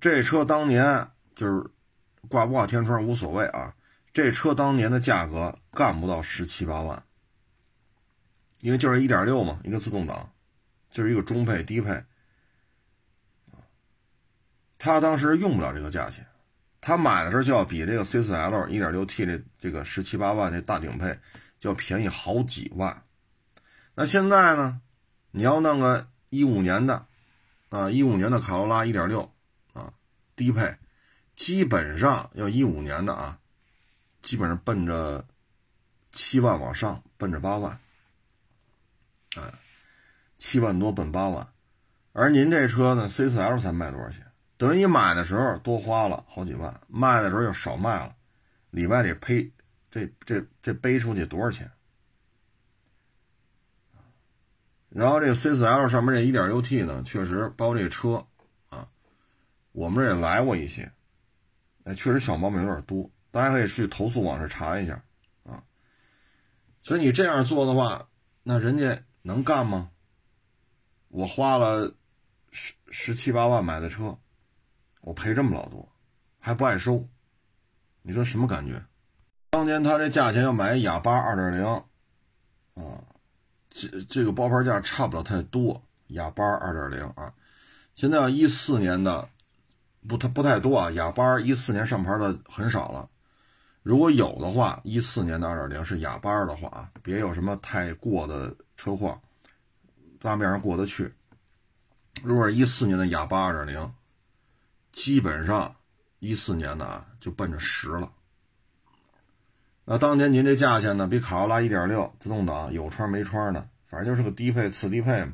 [0.00, 1.68] 这车当年就是
[2.28, 3.74] 挂不挂天窗无所谓啊，
[4.12, 7.02] 这车当年的价格干不到十七八万，
[8.60, 10.32] 因为就是一点六嘛，一个自动挡，
[10.92, 12.04] 就是一个中配低配。
[14.78, 16.24] 他当时用不了这个价钱，
[16.80, 21.18] 他买的时候就要比这个 C4L 1.6T 这这个十七八万这大顶配
[21.58, 23.02] 就要便宜好几万。
[23.94, 24.80] 那现在呢，
[25.30, 27.06] 你要弄个一五年的，
[27.68, 29.28] 啊，一五年的卡罗拉1.6
[29.74, 29.92] 啊，
[30.36, 30.76] 低配，
[31.34, 33.38] 基本上要一五年的啊，
[34.22, 35.26] 基本上奔着
[36.12, 37.72] 七万往上，奔着八万，
[39.36, 39.58] 啊，
[40.38, 41.46] 七万多奔八万，
[42.12, 44.26] 而您这车呢，C4L 才卖多少钱？
[44.56, 48.14] 等于你买的时候多花了好几万，卖的时候又少卖了，
[48.70, 49.52] 里外得赔，
[49.90, 51.70] 这这这背出去多少钱？
[54.90, 58.26] 然后这个 C4L 上面这 1.6T 呢，确实包括这车
[58.68, 58.86] 啊，
[59.72, 60.92] 我们这也来过一些，
[61.84, 65.02] 哎，确实小毛病有点多，大家可以去投诉网上查一下
[65.44, 65.62] 啊。
[66.82, 68.08] 所以你这样做的话，
[68.42, 69.90] 那人家能干吗？
[71.08, 71.94] 我花了
[72.50, 74.18] 十十七八万买的车。
[75.02, 75.88] 我赔这么老多，
[76.38, 77.08] 还不爱收，
[78.02, 78.84] 你说什么感觉？
[79.48, 81.64] 当年他这价钱要买哑巴二点零，
[82.74, 83.02] 啊，
[83.88, 85.82] 这这个包牌价差不了太多。
[86.08, 87.32] 哑巴二点零啊，
[87.94, 89.28] 现在要一四年的，
[90.06, 90.90] 不太不太多啊。
[90.90, 93.08] 哑巴一四年上牌的很少了，
[93.82, 99.20] 如果有的话，一四年的二点零是哑巴的话啊，别有什么太过的车况，
[100.20, 101.12] 大面上过得去。
[102.22, 103.94] 如果是一四年的哑巴二点零。
[104.92, 105.76] 基本上，
[106.18, 108.10] 一四年的啊就奔着十了。
[109.90, 115.32] 那当年您这价钱呢，比卡罗拉1.6自动挡有窗没窗的，反正就是个低配次低配嘛，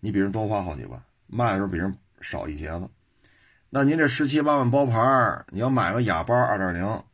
[0.00, 2.88] 你比人多花好几万，卖的时候比人少一截子。
[3.70, 7.04] 那您这十七八万包牌，你要买个哑巴2.0，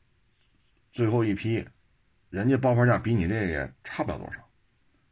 [0.91, 1.69] 最后一批，
[2.31, 4.41] 人家包牌价比你这个也差不了多少。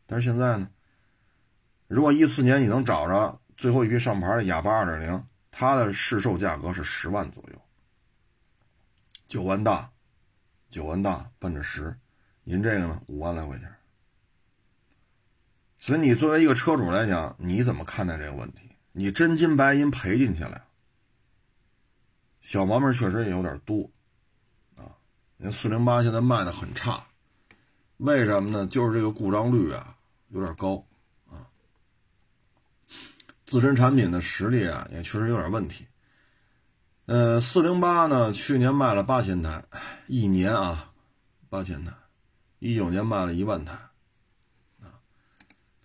[0.06, 0.70] 但是现在呢，
[1.88, 5.22] 如果一四年你能找着最后一批上牌的哑巴2.0。
[5.50, 7.60] 它的市售价格是十万左右，
[9.26, 9.90] 九万大，
[10.76, 11.96] 九万大奔着十，
[12.44, 13.74] 您这个呢五万来块钱，
[15.78, 18.68] 所以你作为一个车主来讲，你怎么看待这个问题？
[18.92, 20.62] 你真金白银赔进去了，
[22.42, 23.90] 小毛病确实也有点多，
[24.76, 24.92] 啊，
[25.38, 27.02] 那四零八现在卖的很差，
[27.96, 28.66] 为什么呢？
[28.66, 29.96] 就是这个故障率啊
[30.28, 30.84] 有点高
[31.30, 31.48] 啊。
[33.46, 35.86] 自身产品的实力啊，也确实有点问题。
[37.06, 39.64] 呃，四零八呢，去年卖了八千台，
[40.06, 40.92] 一年啊，
[41.48, 41.92] 八千台，
[42.58, 43.72] 一九年卖了一万台，
[44.82, 44.94] 啊，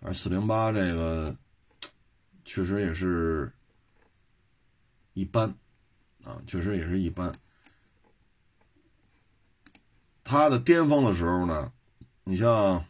[0.00, 1.34] 而四零八这个
[2.44, 3.52] 确实也是
[5.14, 5.54] 一般，
[6.24, 7.32] 啊，确实也是一般。
[10.24, 11.72] 它的巅峰的时候呢，
[12.24, 12.84] 你像。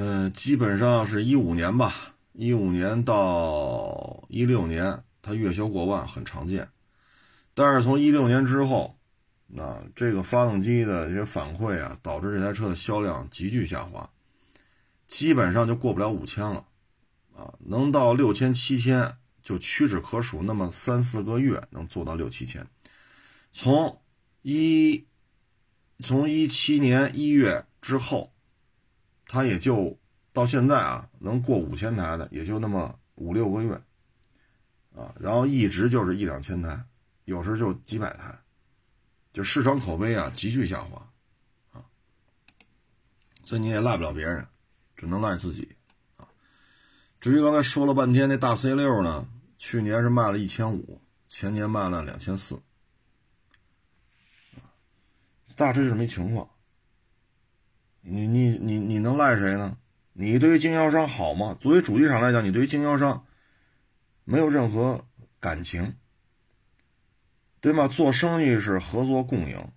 [0.00, 1.92] 嗯，基本上是一五年吧，
[2.32, 6.66] 一五年到一六年，它月销过万很常见。
[7.52, 8.98] 但是从一六年之后，
[9.46, 14.08] 那这个发动机的这些反馈啊，导致这台车的销量急剧下滑，
[15.06, 16.64] 基本上就过不了五千了，
[17.36, 22.66] 啊，能到六千七千就屈指可数，那么三四个月能做到六七千。
[23.52, 24.00] 从
[24.40, 25.06] 一
[26.02, 28.32] 从一七年一月之后。
[29.30, 29.94] 它也就
[30.32, 33.78] 到现在啊，能过五千台的也就那么五六个月，
[34.98, 36.84] 啊，然后一直就是一两千台，
[37.24, 38.36] 有时就几百台，
[39.32, 41.08] 就市场口碑啊急剧下滑，
[41.70, 41.86] 啊，
[43.44, 44.44] 所以你也赖不了别人，
[44.96, 45.76] 只能赖自己，
[46.16, 46.26] 啊。
[47.20, 52.60] 至于刚才说了半天那大 C 六呢，去年是卖了一千五，前年卖了两千四，
[55.54, 56.50] 大致是没情况。
[58.00, 59.76] 你你你你能赖谁呢？
[60.12, 61.56] 你对于经销商好吗？
[61.60, 63.24] 作为主机厂来讲，你对于经销商
[64.30, 65.02] 没有任何
[65.40, 65.96] 感情，
[67.62, 67.88] 对吗？
[67.88, 69.72] 做生意是合作共赢，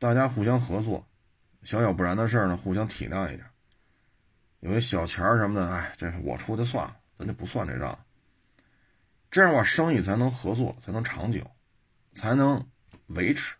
[0.00, 1.06] 大家互相合作，
[1.62, 3.48] 小小不然的事儿呢，互相体谅一点。
[4.58, 7.96] 有些小钱儿什么的，哎，这我出的算了，咱就不算这账。
[9.30, 11.48] 这样的话，生意才能合作，才能长久，
[12.16, 12.68] 才能
[13.06, 13.54] 维持。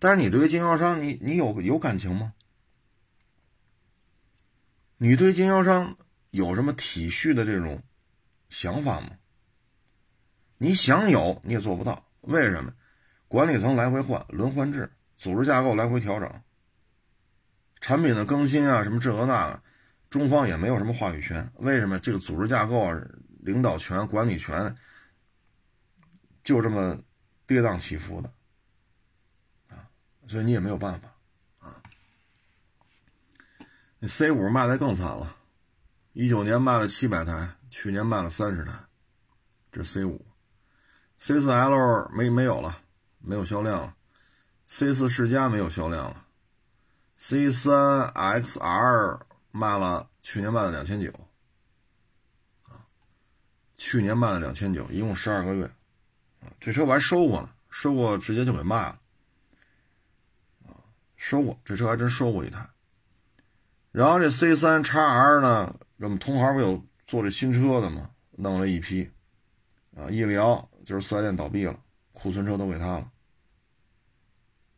[0.00, 2.34] 但是你对经销商，你你有有感情吗？
[4.96, 5.96] 你对经销商
[6.30, 7.80] 有什么体恤的这种
[8.52, 9.16] 想法吗？
[10.58, 12.70] 你想有你也做不到，为什么？
[13.26, 16.30] 管理层来回换，轮换制，组织架构来回调整，
[17.80, 19.62] 产品的更新啊，什么这个那个，
[20.10, 21.50] 中方也没有什么话语权。
[21.56, 21.98] 为什么？
[21.98, 23.00] 这个组织架构啊、
[23.38, 24.76] 领导权、管理权
[26.44, 27.00] 就这么
[27.46, 28.30] 跌宕起伏的
[29.70, 29.88] 啊，
[30.28, 31.08] 所以你也没有办法
[31.58, 31.82] 啊。
[33.98, 35.34] 那 C 五卖的更惨了，
[36.12, 38.72] 一九年卖了七百台，去年卖了三十台，
[39.72, 40.26] 这 C 五。
[41.16, 42.76] C 四 L 没没有了，
[43.18, 43.96] 没有销量了。
[44.66, 46.26] C 四世嘉没有销量了。
[47.16, 47.72] C 三
[48.12, 49.20] XR
[49.52, 51.10] 卖了，去年卖了两千九，
[52.64, 52.84] 啊，
[53.78, 55.64] 去年卖了两千九，一共十二个月，
[56.42, 59.00] 啊，这车我还收过呢，收过直接就给卖了，
[60.66, 60.76] 啊，
[61.16, 62.68] 收过这车还真收过一台。
[63.92, 68.10] 然后这 C 三 XR 呢，我们同行不有做这新车的嘛？
[68.30, 69.10] 弄了一批，
[69.94, 70.66] 啊，一聊。
[70.86, 71.78] 就是四 S 店倒闭了，
[72.12, 73.12] 库存车都给他了，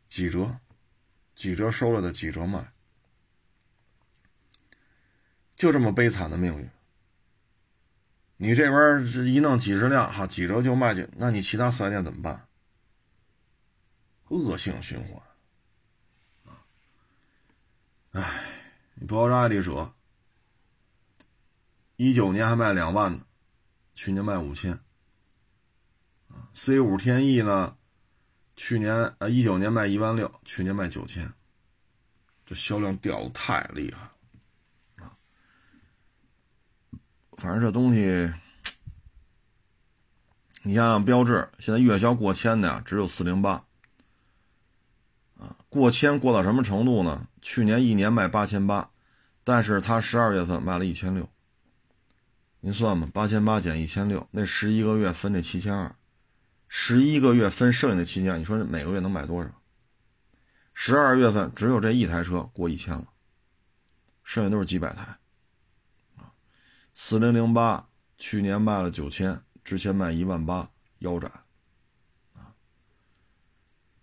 [0.09, 0.59] 几折，
[1.33, 2.73] 几折收了的几折卖，
[5.55, 6.69] 就这么悲惨的命运。
[8.35, 12.49] 你这边这一弄几十辆，哈，几折就卖去，那你其他四 S 店怎么办？
[14.27, 16.67] 恶性循环，啊，
[18.11, 18.43] 哎，
[18.95, 19.95] 你不要让爱丽舍，
[21.97, 23.23] 一九年还卖两万呢，
[23.95, 24.79] 去年卖五千。
[26.53, 27.75] C 五天翼呢？
[28.57, 31.33] 去年呃一九年卖一万六，去年卖九千，
[32.45, 35.11] 这销量掉的太厉害啊！
[37.33, 38.31] 反正这东西，
[40.63, 43.65] 你像标致，现在月销过千的呀，只有四零八
[45.37, 45.57] 啊。
[45.67, 47.27] 过千过到什么程度呢？
[47.41, 48.89] 去年一年卖八千八，
[49.43, 51.29] 但是它十二月份卖了一千六，
[52.65, 55.95] 您算吧，八千八减一千六，那十一个月分这七千二。
[56.67, 59.61] 十一个月分剩下的期间，你说每个月能买多少？
[60.73, 63.05] 十二月份只有这一台车过一千了，
[64.23, 65.03] 剩下都是几百台。
[66.15, 66.33] 啊，
[66.95, 71.31] 四零零八去年卖了九千，之前卖一万八，腰斩。
[72.33, 72.49] 啊，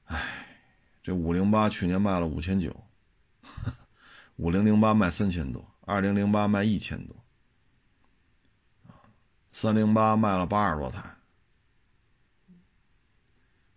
[0.05, 0.46] 哎，
[1.03, 2.85] 这五零八去年卖了五千九，
[4.37, 7.16] 五零零八卖三千多，二零零八卖一千多，
[9.53, 11.01] 三零八卖了八十多台。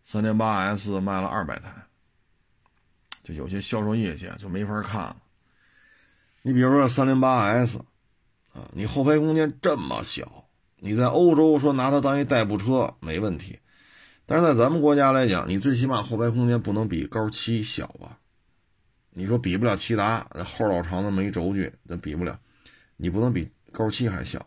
[0.02, 1.70] 三零八 S 卖了二百台，
[3.24, 5.18] 就有些销售业绩就没法看了。
[6.44, 7.80] 你比如说三零八 S，
[8.54, 13.60] 啊，你后排空间这么小，你在欧洲说拿它当一代步车没问题，
[14.28, 18.20] 但是在咱们国家来讲，你最起码后排空间不能比高七小吧？
[19.10, 22.40] 你说比不了骐达那，后老长那么一轴距，那比不了，
[22.96, 24.46] 你不能比高七还小？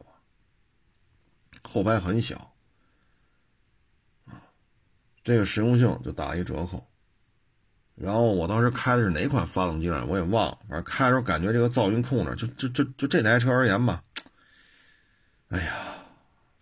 [1.69, 2.37] 后排很小。
[4.25, 4.41] 啊
[5.25, 6.83] 这个实用性就打一折扣，
[7.95, 10.59] 然后我当时开的是哪款发动机来，我也忘了。
[10.67, 14.03] 反正开的时候感觉这个噪音控制，就就就就这台车而言吧，
[15.49, 15.75] 哎呀，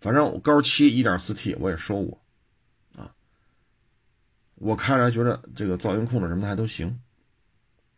[0.01, 2.21] 反正我高七一点四 T 我也收过，
[2.97, 3.15] 啊，
[4.55, 6.99] 我开着觉得这个噪音控制什么的还都行，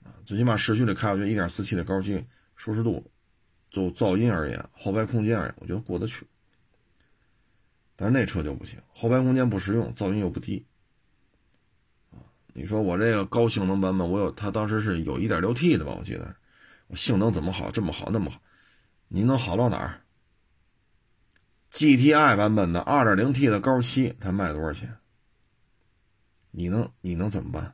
[0.04, 2.24] 啊，最起码市区里开，我觉得一点四 T 的高七
[2.56, 3.12] 舒适度，
[3.72, 6.28] 就噪音而言，后排空间而言，我觉得过得去。
[8.02, 10.66] 但是那车就不行，后排空间不实用，噪音又不低。
[12.54, 15.94] 你说我这个高性能版本，我有它当时是有一点六 T 的吧？
[16.00, 16.34] 我记得，
[16.88, 18.40] 我性能怎么好，这么好，那么好，
[19.10, 20.00] 你能好到哪儿
[21.74, 24.96] ？GTI 版本的二点零 T 的高七，它卖多少钱？
[26.52, 27.74] 你能你能怎么办？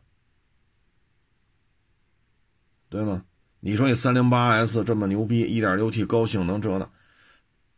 [2.89, 3.23] 对吗？
[3.59, 6.89] 你说你三零八 S 这么牛逼，一点六 T 高性能这那，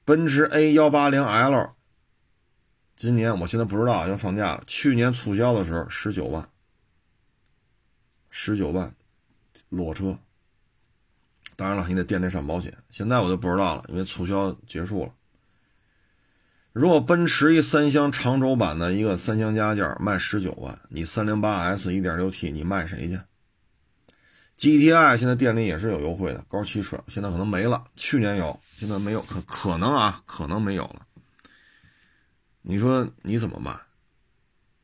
[0.05, 1.76] 奔驰 A 幺八零 L。
[2.97, 4.63] 今年我现在不知道，要放假了。
[4.65, 6.49] 去年促销的时候十九万，
[8.31, 8.91] 十九万，
[9.69, 10.17] 裸车。
[11.55, 12.75] 当然了，你得店内上保险。
[12.89, 15.13] 现在我就不知道了，因为促销结束了。
[16.73, 23.19] 如果奔驰一三厢长轴版的一个三厢加件卖十九万，你三零八 S 一点六 T 你卖谁去
[24.59, 31.06] ？GTI 现在店里也是有优惠的，高七税现在可能没了，去年有，现在没有，可可能啊，可能没有了。
[32.69, 33.73] 你说你怎么办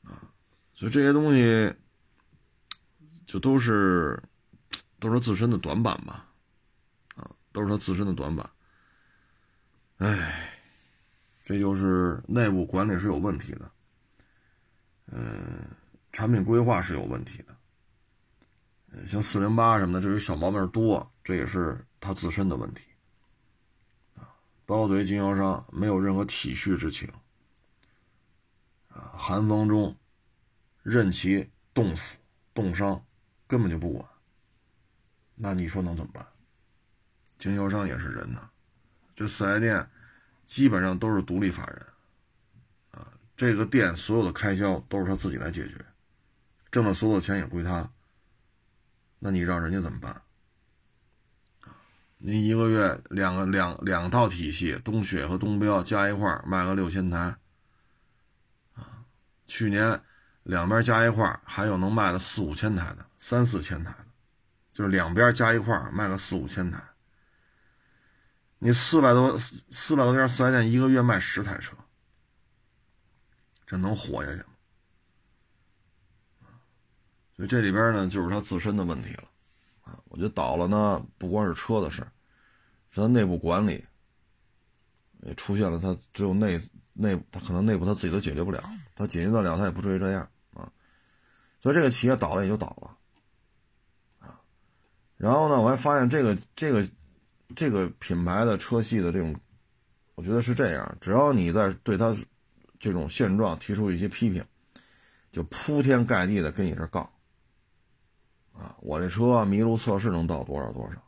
[0.10, 0.24] 啊？
[0.74, 1.70] 所以这些东西
[3.28, 4.24] 就都是
[5.00, 6.26] 都是自身的短板吧，
[7.18, 8.50] 啊，都是他自身的短板。
[9.98, 10.50] 哎，
[11.44, 13.70] 这就是内部管理是有问题的，
[15.08, 15.68] 嗯，
[16.14, 22.84] 产品规划是有问题的，像四零八什么的，这些小毛病多，这也是他自身的问题
[24.16, 24.32] 啊。
[24.66, 27.12] 包括对经销商没有任何体恤之情。
[28.94, 29.98] 啊，寒风中
[30.84, 32.18] 任其冻死、
[32.54, 33.04] 冻伤，
[33.48, 34.08] 根本就不管。
[35.36, 36.26] 那你说能怎么办？
[37.39, 38.50] 经销商也是人呐，
[39.16, 39.89] 这四 S 店
[40.46, 41.86] 基本上都是独立法人，
[42.91, 45.76] 啊，这个店所有的开销都是他自己来解决，
[46.72, 47.91] 挣的所有钱也归他，
[49.20, 50.22] 那你让人家怎么办？
[52.18, 57.36] 您一个月两个两两套体系，东雪和东标加一块卖个六千台，
[59.54, 60.01] 去年
[60.41, 64.06] 两边加一块还有能卖的四五千台的，三四千台的，
[64.74, 66.84] 就是两边加一块卖个四五千台。
[68.58, 69.38] 你四百多
[69.70, 71.76] 四百多家四 S 店一个月卖十台车，
[73.68, 74.45] 这能活下去吗？
[77.36, 79.24] 所以这里边呢，就是他自身的问题了。
[79.84, 82.01] 啊，我觉得倒了呢，不光是车的事
[82.89, 83.86] 是他内部管理
[85.22, 86.60] 也出现了，他只有内
[86.93, 88.60] 内，他可能内部他自己都解决不了，
[89.08, 90.72] 解决得了，他也不至于这样啊。
[91.60, 94.39] 所以这个企业倒了也就倒了，啊。
[95.18, 96.88] 然后呢，我还发现这个这个
[97.56, 99.36] 这个品牌的车系的这种，
[100.16, 102.16] 我觉得是这样，只要你在对他
[102.80, 104.43] 这种现状提出一些批评，
[105.32, 107.08] 就铺天盖地的跟你这杠。
[108.54, 111.01] 啊，我这车麋鹿测试能到多少多少？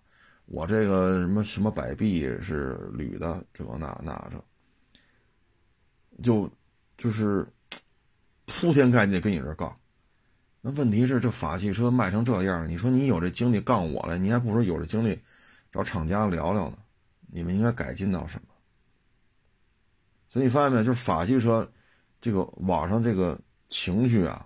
[0.47, 4.43] 我这个什么什么摆臂是铝的，这个那那这，
[6.21, 6.47] 就
[6.97, 7.47] 就是
[8.45, 9.75] 铺天盖地跟你这杠。
[10.61, 15.19] 那问题是，这法系车卖成这样，你说你有这精力杠我了，你还不如有这精力
[15.71, 16.77] 找厂家聊聊呢？
[17.27, 18.47] 你们应该改进到什么？
[20.27, 21.69] 所以你发现没有，就是法系车
[22.19, 23.39] 这个网上这个
[23.69, 24.45] 情绪啊。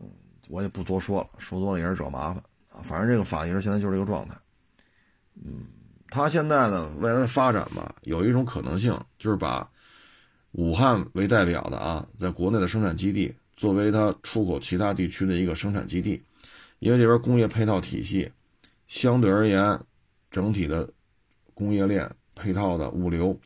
[0.00, 0.08] 嗯
[0.48, 2.80] 我也不多说了，说多了也是惹麻烦啊。
[2.82, 4.34] 反正这个法系车现在就是这个状态。
[5.34, 5.66] 嗯，
[6.08, 9.70] 它现在呢，未来的发展吧，有一种可能性，就是把
[10.52, 16.20] 武汉为代表的啊，在国内的生产基地作为它出口其他地区的一个生产基地，
[16.78, 18.30] 因为这边工业配套体系
[18.86, 19.78] 相对而言，
[20.30, 20.88] 整体的
[21.54, 23.38] 工业链配套的物流，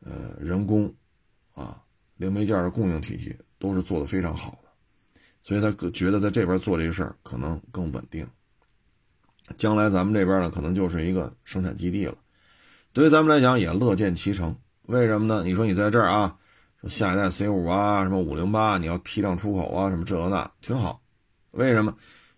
[0.00, 0.92] 呃，人工
[1.54, 1.80] 啊，
[2.16, 4.68] 零配件的供应体系都是做的非常好的。
[5.42, 8.28] 所以他觉得在这边做这个事儿可能更稳定。
[9.56, 12.14] 将来咱们这边呢，可能就是一个生产基地了。
[12.92, 14.54] 对于咱们来讲，也乐见其成。
[14.88, 15.42] 为什么呢？
[15.44, 16.34] 你说你在这儿啊，
[16.80, 21.02] 说下一代 C 五啊，什么五零八，你要批量出口啊，什么这个那，挺好。
[21.50, 21.94] 为什么？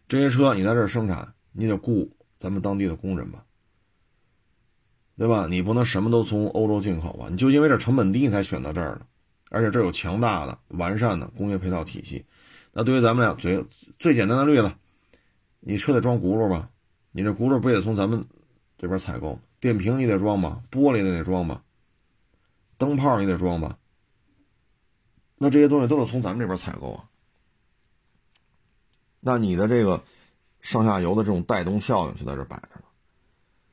[0.08, 3.44] 这些车你在这儿生产，你得雇咱们当地的工人吧，
[5.16, 5.46] 对吧？
[5.48, 7.28] 你不能什么都从欧洲进口吧？
[7.30, 9.02] 你就因为这成本低，你才选到这儿的，
[9.50, 12.26] 而且这有强大的、完善的工业配套体系。
[12.72, 13.64] 那对于咱们俩最
[13.96, 14.72] 最简单的例子，
[15.60, 16.68] 你车得装轱辘吧？
[17.12, 18.26] 你这轱辘不也得从咱们
[18.76, 19.38] 这边采购？
[19.60, 20.60] 电瓶你得装吧？
[20.72, 21.62] 玻璃也得装吧？
[22.80, 23.76] 灯泡你得装吧？
[25.36, 27.04] 那这些东西都得从咱们这边采购啊。
[29.20, 30.02] 那你的这个
[30.62, 32.84] 上下游的这种带动效应就在这摆着呢。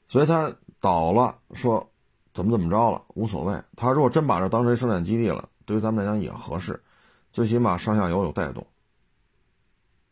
[0.10, 1.90] 所以他倒了，说
[2.34, 3.64] 怎么怎么着了无所谓。
[3.78, 6.84] 他如果真把这当成生产基地了，对于咱们来讲也合适，
[7.32, 8.68] 最起码上下游有带动。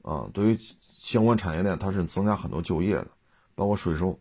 [0.04, 3.08] 啊，对于相关产业链，它是增加很多就业的，
[3.56, 4.18] 包括税收，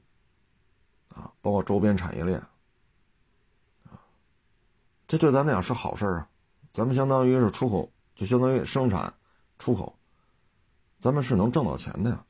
[1.14, 2.42] 啊，包括周边产业链，
[5.14, 6.28] 这对咱来讲是好事啊。
[6.72, 9.14] 咱们相当于是出口，就相当于生产
[9.60, 9.96] 出口，
[10.98, 12.24] 咱们是能挣到钱的呀，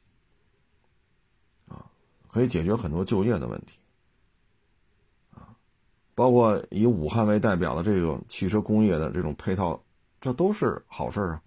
[1.66, 1.86] 啊，
[2.28, 3.78] 可以解决很多就业的问题，
[5.32, 5.56] 啊，
[6.14, 9.82] 包括以武汉为代表的这种汽车工业的这种配套，
[10.20, 11.42] 这都是好事啊。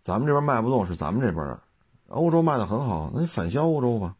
[0.00, 1.60] 咱们这边卖不动，是咱们这边，
[2.08, 4.16] 欧洲卖的很好，那你反销欧洲吧，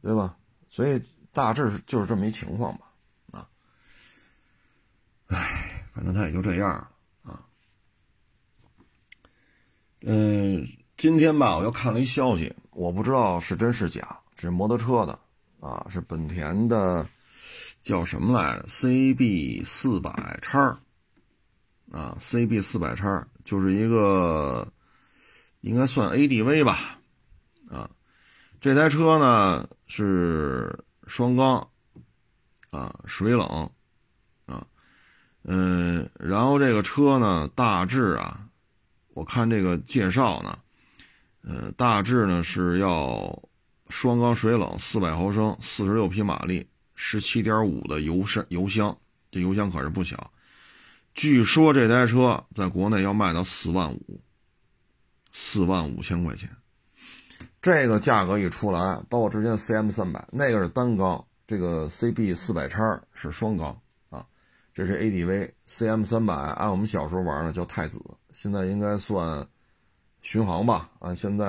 [0.00, 0.36] 对吧？
[0.68, 1.02] 所以
[1.34, 2.86] 大致就是这么一情况吧，
[3.32, 3.48] 啊，
[5.26, 6.90] 唉，反正他也就这样了
[7.32, 7.44] 啊。
[10.00, 10.66] 嗯，
[10.96, 15.18] 今天吧，我又看了一消息，我不知道是真是假，是摩托车的
[15.60, 17.06] 啊，是本田的，
[17.82, 20.78] 叫什么来着？CB 四百叉。
[21.92, 24.66] 啊，CB 四百叉就是一个，
[25.60, 26.98] 应该算 ADV 吧，
[27.70, 27.88] 啊，
[28.60, 31.68] 这台车呢是双缸，
[32.70, 33.70] 啊，水冷，
[34.46, 34.66] 啊，
[35.42, 38.48] 嗯，然后这个车呢大致啊，
[39.14, 40.58] 我看这个介绍呢，
[41.42, 43.42] 呃，大致呢是要
[43.88, 48.96] 双缸水冷，四百毫升，四十六匹马力，十七点五的油箱，油箱，
[49.30, 50.32] 这油箱可是不小。
[51.14, 54.20] 据说这台车在国内要卖到四万五，
[55.30, 56.50] 四万五千块钱。
[57.64, 63.74] 这个价格一出来，包括之前 CM 三百，那个是单缸，这个 CB 四百叉是双缸
[64.10, 64.26] 啊。
[64.74, 67.98] 这是 ADV CM 三百，按我们小时候玩的叫太子，
[68.32, 69.48] 现在应该算
[70.20, 71.46] 巡航吧，按现在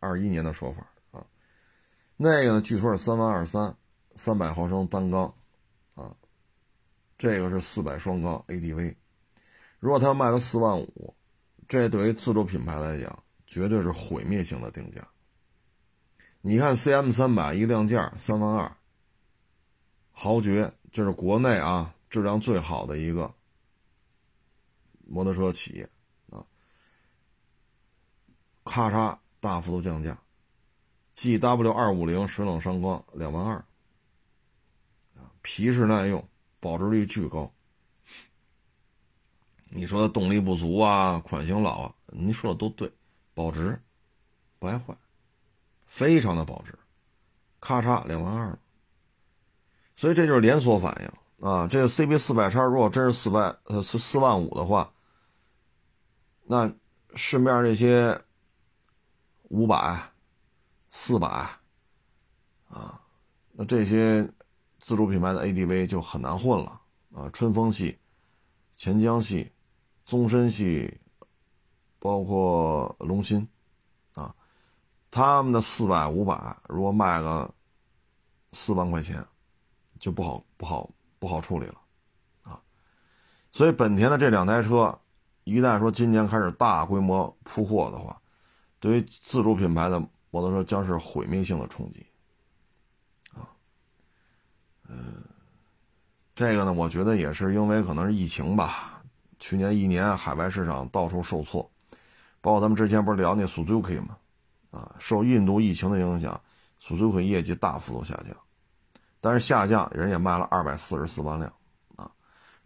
[0.00, 1.22] 二一年的说法啊，
[2.16, 3.76] 那个呢，据说是三万二三，
[4.16, 5.30] 三百毫升单缸，
[5.94, 6.16] 啊，
[7.18, 8.94] 这个是四百双缸 ADV，
[9.80, 11.14] 如果它要卖到四万五，
[11.68, 15.06] 这对于自主品牌来讲，绝对是毁灭性的定价。
[16.48, 18.74] 你看 CM 三百一亮价三万二，
[20.10, 23.30] 豪爵这是国内啊质量最好的一个
[25.06, 25.86] 摩托车企业
[26.30, 26.42] 啊。
[28.64, 30.18] 咔嚓，大幅度降价
[31.12, 33.56] ，G W 二五零水冷双缸两万二，
[35.18, 36.26] 啊，皮实耐用，
[36.60, 37.52] 保值率巨高。
[39.68, 42.90] 你说的动力不足啊，款型老啊，您说的都对，
[43.34, 43.78] 保值，
[44.58, 44.96] 不爱坏，
[45.98, 46.72] 非常的保值，
[47.58, 48.56] 咔嚓两万二，
[49.96, 51.66] 所以这就是连锁反应啊。
[51.66, 54.92] 这个 C B 四百叉如果真是四百呃四四万五的话，
[56.44, 56.72] 那
[57.14, 58.18] 市面这些。
[59.50, 59.98] 五百、
[60.90, 61.26] 四百，
[62.68, 63.00] 啊，
[63.52, 64.22] 那这些
[64.78, 66.78] 自主品牌的 ADV 就很难混了
[67.14, 67.30] 啊！
[67.32, 67.98] 春风系、
[68.76, 69.50] 钱江系、
[70.04, 71.00] 宗申系，
[71.98, 73.48] 包括龙鑫，
[75.10, 77.50] 他们的四百、五百，如果卖个
[78.52, 79.24] 四万块钱，
[79.98, 80.88] 就不好、不好、
[81.18, 81.74] 不好处理了，
[82.42, 82.60] 啊！
[83.50, 84.98] 所以本田的这两台车，
[85.44, 88.20] 一旦说今年开始大规模铺货的话，
[88.78, 89.98] 对于自主品牌的
[90.30, 92.06] 摩托车将是毁灭性的冲击，
[93.32, 93.48] 啊，
[94.88, 95.24] 嗯，
[96.34, 99.02] 这个呢，我觉得也是因为可能是疫情吧。
[99.38, 101.70] 去年一年海外市场到处受挫，
[102.40, 104.16] 包括咱们之前不是聊那 Suzuki 吗？
[104.70, 106.40] 啊，受印度疫情的影响
[106.82, 108.36] ，Suzuki 业绩大幅度下降，
[109.20, 111.52] 但是下降人也卖了二百四十四万辆，
[111.96, 112.10] 啊，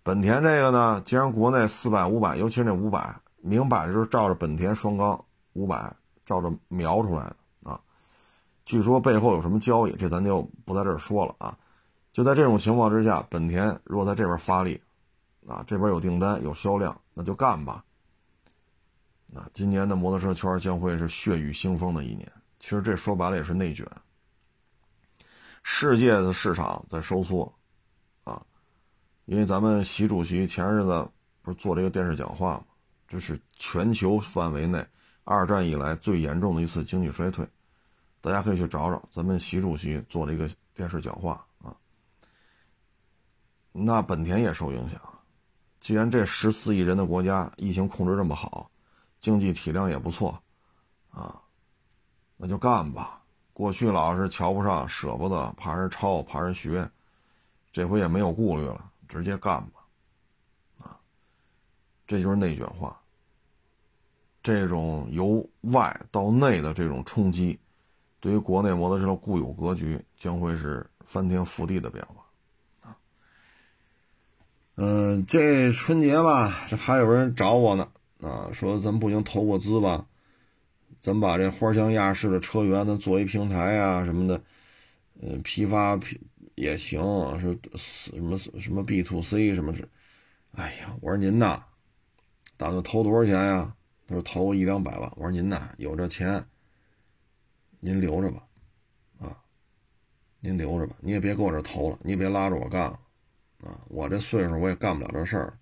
[0.03, 5.93] 本田这个呢，既然国内四百、五百，尤其是那五百，明摆着就是照着本田双缸五百。
[6.25, 7.37] 照着描出来的
[7.69, 7.81] 啊，
[8.65, 11.59] 据说背后有什么交易，这咱就不在这儿说了啊。
[12.13, 14.81] 就在这种情况之下，本田如果在这边发力，
[15.45, 17.85] 啊，这边有订单有销量，那就干吧。
[19.35, 22.31] 啊，今年的摩托车圈将会是血雨腥风的一年。
[22.61, 23.87] 其实这说白了也是内卷。
[25.63, 27.53] 世界的市场在收缩，
[28.25, 28.45] 啊，
[29.27, 31.09] 因为咱们习主席前日子
[31.41, 32.65] 不是做了一个电视讲话吗？
[33.09, 34.85] 这是全球范围内。
[35.25, 37.47] 二战以来最严重的一次经济衰退，
[38.21, 41.73] 大家可以去找找，咱们习主席做了一个电视讲话啊。
[43.71, 45.01] 那本田也受影响，
[45.79, 48.69] 既然这十四亿人的国家疫情控制这么好，
[49.23, 50.39] 经济体量也不错，
[51.13, 51.41] 啊，
[52.37, 53.23] 那就干吧。
[53.55, 56.91] 过去老是瞧不上、舍不得，怕人抄、怕人学，
[57.71, 59.81] 这回也没有顾虑了，直接干吧，
[60.85, 60.99] 啊，
[62.07, 62.99] 这就是内卷化。
[64.43, 67.57] 这种由外到内的这种冲击，
[68.19, 72.97] 对于国内摩托车的固有格局将会是翻天覆地的变化啊！
[74.75, 77.89] 嗯，这春节吧，这还有人找我呢
[78.23, 80.07] 啊，说咱不行投个资吧，
[81.01, 84.41] 咱把这花箱亚式的车源咱做一平台啊什么的，
[85.21, 86.21] 嗯，批发批
[86.55, 87.03] 也行，
[87.39, 89.89] 是什么什么 B to C 什么是？
[90.53, 91.65] 哎呀，我说您呐，
[92.57, 93.75] 打算投多少钱呀？
[94.07, 96.45] 他说投个一两百万，我说您呐有这钱，
[97.81, 98.47] 您留着吧，
[99.19, 99.37] 啊，
[100.39, 103.01] 您留着吧，你也别给我这投了，你也别拉着我干了，
[103.65, 105.59] 啊，我这岁数我也干不了这事儿。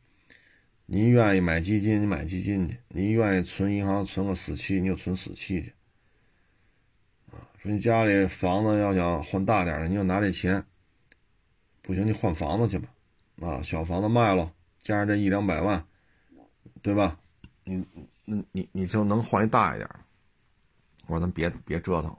[0.92, 5.72] 您愿意买基金，你买基金去；您愿意存银行存个死期，你就存死期去。
[7.30, 10.64] 啊，说你家里房子要想换大点的，你就拿这钱，
[11.80, 12.88] 不行你换房子去吧，
[13.40, 15.86] 啊，小房子卖了，加上这一两百万，
[16.82, 17.20] 对吧？
[17.62, 17.86] 你。
[18.26, 19.90] 那你你就能换一大一点
[21.06, 22.16] 我说咱别别折腾，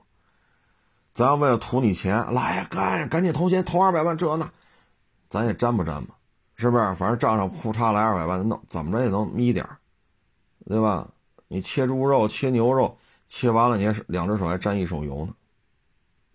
[1.13, 4.51] 咱要为了图你钱，来呀干赶紧投钱投二百万这那，
[5.29, 6.17] 咱也沾不沾吧？
[6.61, 6.95] 是不是？
[6.95, 9.67] 反正账上库嚓来二百万，弄怎么着也能眯点
[10.67, 11.09] 对吧？
[11.47, 12.95] 你切猪肉切牛肉
[13.27, 15.33] 切完了，你还两只手还沾一手油呢，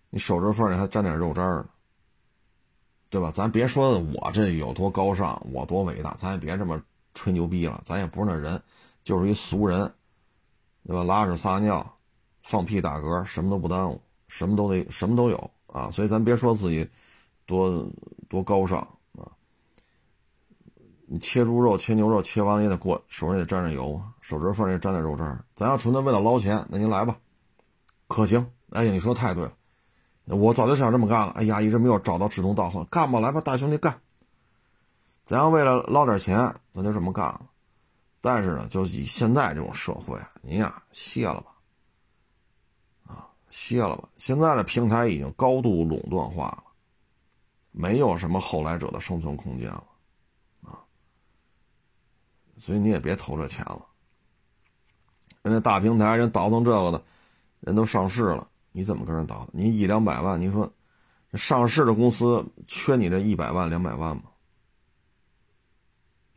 [0.09, 1.65] 你手指缝里还沾点肉渣呢，
[3.09, 3.31] 对吧？
[3.33, 6.79] 咱别说我这有多高尚，我多伟大，咱也别这么
[7.13, 8.61] 吹牛逼了，咱也不是那人。
[9.03, 9.89] 就是一俗人，
[10.85, 11.01] 对吧？
[11.03, 11.97] 拉屎撒尿，
[12.41, 15.89] 放屁打嗝，什么都不耽误，什么都得，什么都有啊！
[15.89, 16.85] 所以咱别说自己
[17.45, 17.89] 多
[18.27, 18.85] 多高尚！
[21.09, 25.41] 你切猪肉、切牛肉，切完了也得过手上也沾着油，手指缝也沾点肉渣。
[25.55, 27.17] 咱要纯粹为了捞钱，那您来吧，
[28.07, 28.45] 可行？
[28.71, 31.31] 哎呀，你说的太对了，我早就想这么干了。
[31.37, 34.01] 哎呀，一直没有找到志同道合，干吧，来吧，大兄弟干！
[35.23, 37.41] 咱要为了捞点钱，咱就这么干了。
[38.19, 41.51] 但是呢，就以现在这种社会，您呀歇了吧，
[43.07, 44.09] 啊歇了吧。
[44.17, 46.63] 现在的平台已经高度垄断化了，
[47.71, 49.83] 没有什么后来者的生存空间了，
[52.59, 53.85] 所以你也别投这钱了。
[55.41, 57.01] 人家大平台人倒腾这个的，
[57.61, 59.47] 人都上市了，你怎么跟人倒？
[59.53, 60.71] 你一两百万，你说
[61.33, 64.23] 上市的公司缺你这一百万两百万吗？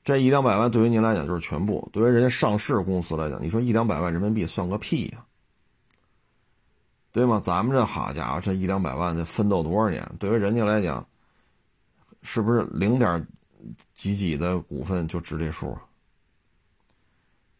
[0.02, 5.24] 这一两百万对于您来讲就是全部，对于人家上市公司来讲，你说一两百万人民币算个屁呀，
[7.12, 7.40] 对吗？
[7.44, 10.08] 咱们这好家伙，这一两百万得奋斗多少年？
[10.18, 11.06] 对于人家来讲，
[12.22, 13.26] 是不是零点
[13.94, 15.82] 几几的股份就值这数啊？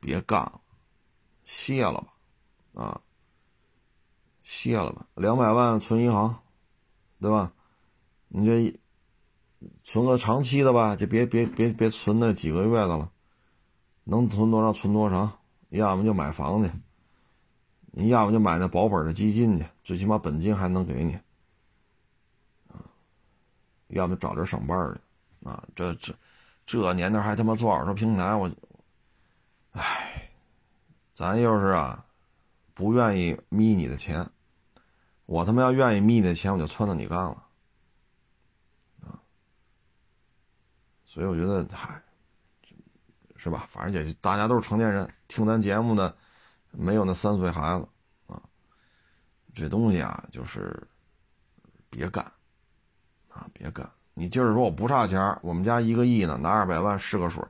[0.01, 0.61] 别干了，
[1.45, 3.01] 歇了吧，啊，
[4.43, 6.43] 歇了吧，两百万存银行，
[7.21, 7.53] 对吧？
[8.29, 8.81] 你这。
[9.85, 13.13] 存个长期的吧，就别别别别存那几个月的了，
[14.05, 15.31] 能存多少存多少，
[15.69, 16.71] 要么就买房去，
[17.91, 21.13] 你要么就买那保本的基金去，最起码本金还能给你，
[22.69, 22.81] 啊，
[23.89, 26.15] 要么找这上班去，啊，这这
[26.65, 28.51] 这年头还他妈做二手平台，我，
[29.73, 30.31] 唉，
[31.15, 32.05] 咱要是啊，
[32.75, 34.29] 不愿意眯你的钱，
[35.27, 37.47] 我他妈要愿意眯你的钱，我就撺掇你干了。
[41.05, 42.01] 所以我觉得，嗨，
[43.35, 43.67] 是吧？
[43.69, 46.17] 反正也大家都是成年人，听咱节目的
[46.71, 47.89] 没有那三岁孩子
[48.29, 48.41] 啊。
[49.53, 50.81] 这东西啊，就是
[51.91, 52.25] 别干
[53.29, 53.91] 啊，别干。
[54.15, 57.43] 你今儿说我不差钱，我们家一个亿呢，拿二百万试个水，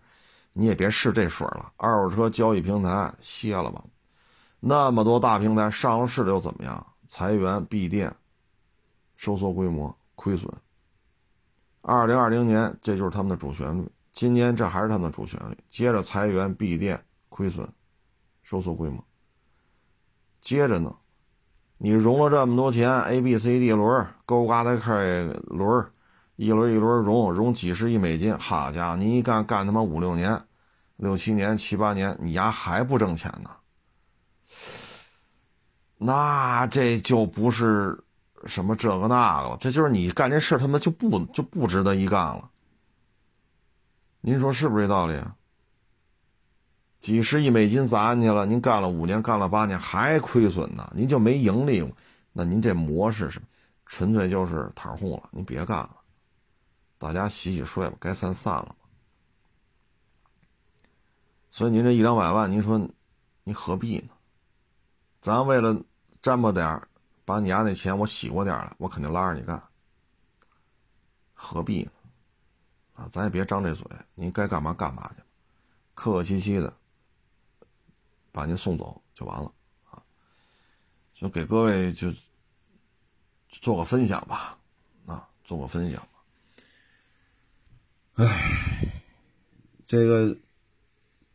[0.61, 1.73] 你也别试这水了。
[1.79, 3.83] 二手车交易平台歇了吧，
[4.61, 6.87] 那么多大平台上市了又怎么样？
[7.09, 8.15] 裁员、闭店、
[9.17, 10.53] 收缩规模、亏损。
[11.81, 13.89] 二零二零年，这就是他们的主旋律。
[14.13, 15.57] 今年这还是他们的主旋律。
[15.71, 17.67] 接着裁员、闭店、亏损、
[18.43, 19.03] 收缩规模。
[20.43, 20.95] 接着呢，
[21.79, 25.87] 你融了这么多钱，A、B、C、D 轮，勾嘎的开轮，
[26.37, 28.37] 一轮一轮融，融几十亿美金。
[28.39, 30.39] 好家伙，你一干干他妈五六年、
[31.01, 33.51] 六七年、七八年，你丫还不挣钱呢？
[35.99, 37.99] 那这就不是。
[38.47, 42.51] 什么这个那个了，这就是你干这事他妈就不就不值得一干了。
[44.23, 45.23] 您说是不是这道理？
[47.01, 51.87] 几十亿美金砸进去了，您干了五年，干了八年还亏损呢，您就没盈利，
[52.33, 53.39] 那您这模式是
[53.85, 55.97] 纯粹就是袒护了，您别干了，
[56.97, 58.75] 大家洗洗睡吧，该散散了
[61.51, 62.79] 所以您这一两百万，您说
[63.45, 64.09] 您何必呢？
[65.21, 65.79] 咱为了
[66.23, 66.89] 沾巴点儿。
[67.23, 69.63] 把你家那钱我洗过点了，我肯定拉着你干，
[71.33, 71.93] 何必呢？
[72.95, 73.87] 啊，咱也别张这嘴，
[74.17, 75.23] 您该干嘛干嘛去，
[75.95, 76.77] 客客气气的
[78.33, 79.53] 把您送走就完了
[79.89, 80.03] 啊！
[81.15, 82.13] 就给各位就
[83.49, 84.59] 做个分享吧，
[85.07, 86.09] 啊，做个分享吧。
[88.25, 89.03] 哎，
[89.87, 90.37] 这个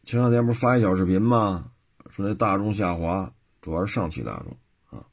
[0.06, 1.72] 前两天不是发一小视频吗？
[2.12, 4.56] 说那大众下滑，主要是上汽大众
[4.91, 5.03] 啊。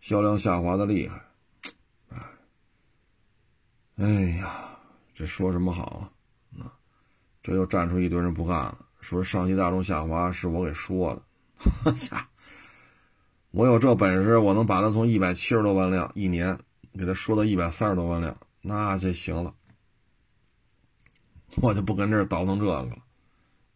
[0.00, 1.22] 销量下滑的厉害，
[2.08, 2.18] 哎，
[3.98, 4.50] 哎呀，
[5.14, 6.60] 这说什么好啊？
[6.60, 6.74] 啊，
[7.40, 11.22] 这又站出一堆人不干了，说上汽大众下滑是我给说的。
[13.52, 16.58] 我有这本事，我能把它从一百七十多万辆一年
[16.98, 19.54] 给它说到一百三十多万辆，那就行了。
[21.62, 22.96] 我就不跟这儿倒腾这个了，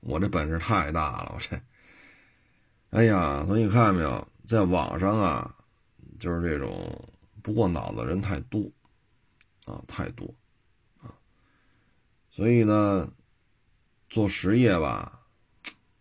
[0.04, 1.60] 我这本事太大了，我这。
[2.90, 5.54] 哎呀，所以你看见没有，在网上啊。
[6.20, 6.72] 就是这种
[7.42, 8.70] 不过脑子人太多，
[9.66, 10.32] 啊，太多，
[11.02, 11.12] 啊，
[12.30, 13.10] 所以呢，
[14.08, 15.20] 做实业吧，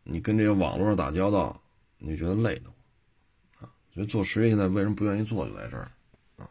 [0.04, 1.62] 你跟这个网络上打交道，
[1.98, 5.92] 你觉得累的慌，啊，所以做实业现在为什么不愿意做，就在这儿，
[6.38, 6.48] 啊，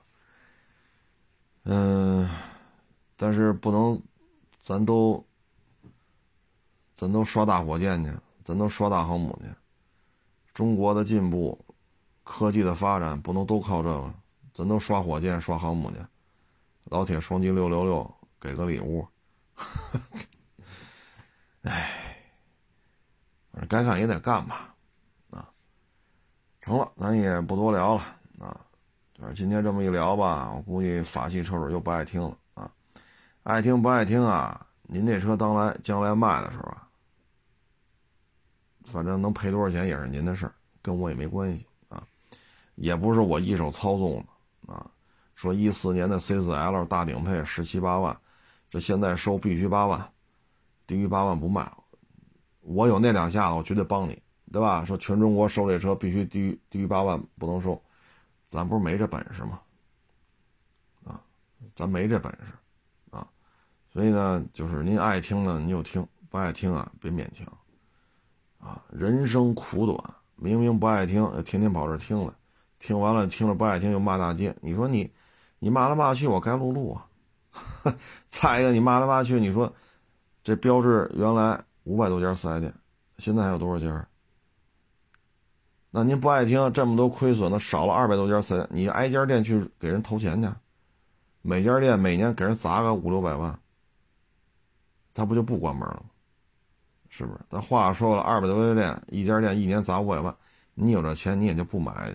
[1.62, 2.28] 嗯，
[3.16, 4.02] 但是不能，
[4.60, 5.24] 咱都，
[7.02, 8.12] 咱都刷大火箭去，
[8.44, 9.48] 咱都刷大航母去，
[10.54, 11.58] 中国的进步。
[12.22, 14.14] 科技的发展不能都靠这个，
[14.54, 15.96] 咱都刷火箭、刷航母去。
[16.84, 19.04] 老铁，双击六六六，给个礼物。
[21.62, 21.90] 哎，
[23.50, 24.72] 反正该干也得干吧，
[25.30, 25.50] 啊，
[26.60, 28.02] 成了，咱也不多聊了
[28.38, 28.60] 啊。
[29.18, 32.70] 就是今天这么一聊吧，我估计法系车主又不爱听了啊。
[33.42, 34.64] 爱听不爱听啊？
[34.84, 36.71] 您这车当来将来卖的时候，
[38.84, 42.06] 反正能赔多少钱也是您的事儿，跟我也没关系啊。
[42.74, 44.24] 也不是我一手操纵
[44.66, 44.90] 的啊！
[45.34, 48.16] 说一四年的 C4L 大顶配十七八万，
[48.70, 50.12] 这现在收必须八万，
[50.86, 51.70] 低于八万不卖。
[52.60, 54.20] 我有那两下子，我绝对帮你，
[54.52, 54.84] 对吧？
[54.84, 57.80] 说全中国收这车必须低于低于八万不能收，
[58.46, 59.60] 咱不是没这本事吗？
[61.04, 61.20] 啊，
[61.74, 62.52] 咱没这本事
[63.10, 63.26] 啊，
[63.92, 67.46] 所以呢，就是您爱听呢，您就听；不爱听啊，别勉强
[68.62, 68.82] 啊。
[68.90, 69.98] 人生苦短，
[70.36, 72.34] 明明不爱听，天天跑这听了，
[72.78, 75.12] 听完了听了不爱听又骂大街，你说你
[75.58, 77.06] 你骂来骂去，我该录录啊。
[78.28, 79.70] 再一个，你骂来骂去，你说
[80.42, 82.72] 这标志原来五百多家四 S 店，
[83.18, 84.08] 现在还有多少家？
[85.90, 90.48] 那您不爱听，这么多亏损，的少了二百多家四 S，你挨家店去给人投钱去，
[91.42, 93.58] 每家店每年给人砸个五六百万，
[95.12, 96.11] 他不就不关门了吗？
[97.14, 97.40] 是不是？
[97.50, 100.34] 但话说了，二百多家店，一家店一年砸五百万，
[100.72, 102.10] 你有这钱，你也就不买。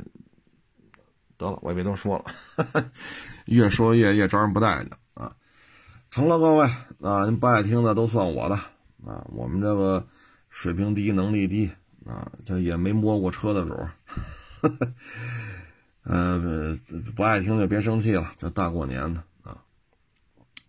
[1.37, 2.25] 得了，我也别多说了，
[3.45, 5.31] 越说越越招人不待见啊。
[6.09, 6.65] 成了，各位
[6.99, 8.55] 啊，您不爱听的都算我的
[9.05, 9.23] 啊。
[9.29, 10.03] 我们这个
[10.49, 11.69] 水平低，能力低
[12.07, 13.91] 啊，这也没摸过车的主儿。
[16.01, 16.75] 呃，
[17.15, 19.61] 不爱听就别生气了，这大过年的啊，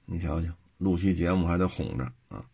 [0.05, 2.45] 你瞧瞧，录期节目还得哄着啊。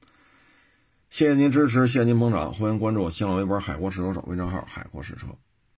[1.14, 5.28] 谢谢您支持，谢谢您捧场，欢迎关注我新浪微博“海阔试车手”微账号“海阔试车”。